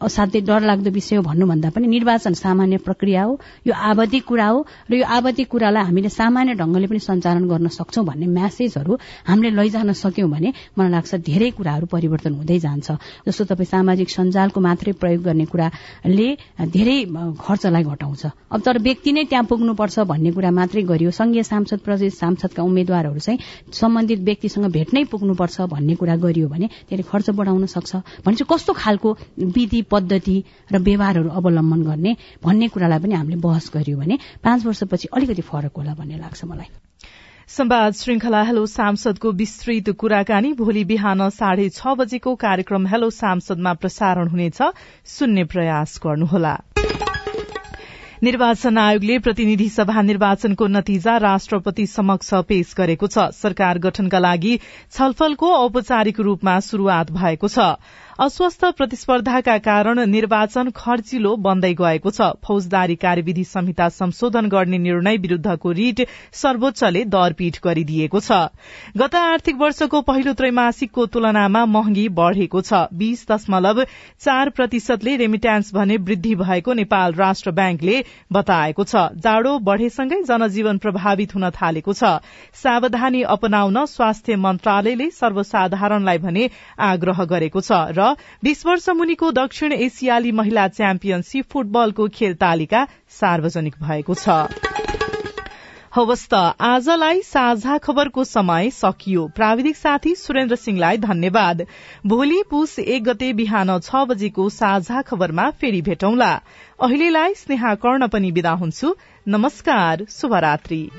असाध्यै 0.06 0.41
डरलाग्दो 0.46 0.89
विषय 0.91 1.15
हो 1.15 1.22
भन्नुभन्दा 1.24 1.69
पनि 1.74 1.88
निर्वाचन 1.88 2.34
सामान्य 2.38 2.78
प्रक्रिया 2.86 3.24
हो 3.24 3.39
यो 3.67 3.74
आवधिक 3.74 4.24
कुरा 4.26 4.48
हो 4.48 4.65
र 4.91 4.93
यो 4.96 5.06
आवधिक 5.06 5.48
कुरालाई 5.50 5.84
हामीले 5.84 6.10
सामान्य 6.10 6.54
ढंगले 6.54 6.88
पनि 6.88 7.00
सञ्चालन 7.00 7.48
गर्न 7.50 7.67
सक्छौं 7.67 8.06
भन्ने 8.06 8.28
म्यासेजहरू 8.28 8.98
हामीले 9.28 9.52
लैजान 9.58 9.93
सक्यौं 9.93 10.30
भने 10.30 10.54
मलाई 10.78 10.91
लाग्छ 10.91 11.15
धेरै 11.28 11.50
कुराहरू 11.58 11.86
परिवर्तन 11.91 12.34
हुँदै 12.34 12.60
जान्छ। 12.60 12.91
जस्तो 13.28 13.43
तपाईँ 13.52 13.67
सामाजिक 13.67 14.10
सञ्जालको 14.10 14.60
मात्रै 14.62 14.91
प्रयोग 15.02 15.22
गर्ने 15.24 15.46
कुराले 15.46 16.28
धेरै 16.76 16.98
खर्चलाई 17.39 17.84
घटाउँछ। 17.84 18.24
अब 18.52 18.62
तर 18.65 18.78
व्यक्ति 18.80 19.12
नै 19.12 19.24
त्यहाँ 19.26 19.46
पुग्नुपर्छ 19.46 20.00
भन्ने 20.08 20.32
कुरा 20.32 20.52
मात्रै 20.52 20.82
गरियो 20.84 21.12
संघीय 21.24 21.44
सांसद 21.44 21.80
प्रदेश 21.80 22.14
सांसदका 22.14 22.64
उम्मेद्वारहरू 22.64 23.20
चाहिँ 23.20 23.40
सम्बन्धित 23.72 24.20
व्यक्तिसँग 24.20 24.66
भेट्नै 24.72 25.04
पुग्नुपर्छ 25.08 25.62
भन्ने 25.72 25.96
कुरा 25.96 26.16
गरियो 26.20 26.48
भने 26.48 26.68
त्यसले 26.68 27.04
खर्च 27.08 27.30
बढाउन 27.32 27.66
सक्छ। 27.66 27.96
भनेपछि 28.26 28.44
कस्तो 28.52 28.74
खालको 28.74 29.16
विधि 29.56 29.82
पद्धति 29.92 30.38
र 30.72 30.78
व्यवहारहरू 30.80 31.30
अवलम्बन 31.32 31.82
गर्ने 31.84 32.16
भन्ने 32.44 32.68
कुरालाई 32.68 33.00
पनि 33.00 33.14
हामीले 33.16 33.40
बहस 33.40 33.72
गरियो 33.74 33.98
भने 33.98 34.18
पाँच 34.44 34.66
वर्षपछि 34.66 35.08
अलिकति 35.16 35.42
फरक 35.42 35.78
होला 35.78 35.94
भन्ने 35.96 36.18
लाग्छ 36.20 36.44
मलाई। 36.44 36.68
संवाद 37.48 37.94
श्रृंखला 37.94 38.42
हेलो 38.44 38.66
सांसदको 38.66 39.32
विस्तृत 39.32 39.90
कुराकानी 40.00 40.54
भोलि 40.54 40.84
बिहान 40.84 41.30
साढे 41.30 41.70
छ 41.70 41.96
बजेको 41.98 42.36
कार्यक्रम 42.36 42.88
हेलो 42.88 43.10
सांसदमा 43.12 43.74
प्रसारण 43.74 44.28
हुनेछ। 44.28 44.60
सुन्ने 45.08 45.44
प्रयास 45.46 46.00
गर्नुहोला। 46.06 46.56
निर्वाचन 48.24 48.78
आयोगले 48.78 49.18
प्रतिनिधि 49.20 49.68
सभा 49.70 50.02
निर्वाचनको 50.02 50.68
नतिजा 50.68 51.16
राष्ट्रपति 51.18 51.86
समक्ष 51.88 52.34
पेश 52.48 52.74
गरेको 52.78 53.08
छ। 53.08 53.26
सरकार 53.36 53.80
गठनका 53.80 54.20
लागि 54.20 54.54
छलफलको 54.92 55.50
औपचारिक 55.56 56.20
रूपमा 56.20 56.60
शुरूआत 56.60 57.12
भएको 57.12 57.48
छ। 57.48 57.60
अस्वस्थ 58.19 58.65
प्रतिस्पर्धाका 58.78 59.58
कारण 59.58 59.99
निर्वाचन 60.08 60.69
खर्चिलो 60.71 61.36
बन्दै 61.36 61.73
गएको 61.73 62.10
छ। 62.10 62.26
फौजदारी 62.45 62.95
कार्यविधि 62.95 63.43
संहिता 63.43 63.88
संशोधन 63.89 64.47
गर्ने 64.47 64.78
निर्णय 64.78 65.17
विरूद्धको 65.17 65.71
रिट 65.71 66.02
सर्वोच्चले 66.34 67.04
दरपीठ 67.06 67.58
गरिदिएको 67.63 68.19
छ। 68.19 68.38
गत 68.97 69.15
आर्थिक 69.15 69.58
वर्षको 69.58 70.02
पहिलो 70.02 70.34
त्रैमासिकको 70.34 71.06
तुलनामा 71.08 71.65
महँगी 71.67 72.08
बढ़ेको 72.12 72.62
छ। 72.62 72.84
बीस 72.93 73.26
दशमलव 73.32 73.82
चार 74.21 74.49
प्रतिशतले 74.52 75.15
रेमिट्यान्स 75.17 75.73
भने 75.73 75.97
वृद्धि 76.04 76.36
भएको 76.36 76.73
नेपाल 76.73 77.13
राष्ट्र 77.15 77.52
ब्याङ्कले 77.52 77.97
बताएको 78.32 78.84
छ। 78.84 79.08
जाडो 79.19 79.58
बढ़ेसँगै 79.63 80.21
जनजीवन 80.23 80.78
प्रभावित 80.78 81.36
हुन 81.36 81.49
थालेको 81.52 81.93
छ। 81.93 82.13
सावधानी 82.62 83.26
अपनाउन 83.32 83.86
स्वास्थ्य 83.88 84.36
मन्त्रालयले 84.38 85.10
सर्वसाधारणलाई 85.17 86.17
भने 86.19 86.49
आग्रह 86.91 87.26
गरेको 87.26 87.62
छ 87.63 87.82
र 88.04 88.16
बीस 88.44 88.66
वर्ष 88.66 88.89
मुनिको 88.89 89.32
दक्षिण 89.32 89.72
एसियाली 89.72 90.32
महिला 90.32 90.68
च्याम्पियनशीप 90.68 91.46
फुटबलको 91.52 92.08
खेल 92.08 92.36
तालिका 92.36 92.88
सार्वजनिक 93.10 93.76
भएको 93.84 94.13
छ। 94.13 94.44
हवस् 95.96 96.34
आजलाई 96.34 97.22
साझा 97.22 97.78
खबरको 97.78 98.24
समय 98.24 98.70
सकियो। 98.70 99.28
प्राविधिक 99.28 99.76
साथी 99.76 100.16
सुरेन्द्र 100.16 100.56
सिंहलाई 100.56 100.98
धन्यवाद। 100.98 101.62
भोलि 102.06 102.44
पुस 102.50 102.80
एक 102.80 103.04
गते 103.04 103.34
बिहान 103.34 103.80
छ 103.80 104.06
बजेको 104.10 104.50
साझा 104.50 105.02
खबरमा 105.02 105.50
फेरि 105.50 105.82
भेटौंला। 105.82 106.34
अहिलेलाई 106.82 107.34
स्नेहा 107.34 107.76
कर्ण 107.76 108.08
पनि 108.08 108.32
विदा 108.32 108.52
हुन्छु। 108.52 108.96
नमस्कार 109.28 110.06
शुभरात्री। 110.10 110.89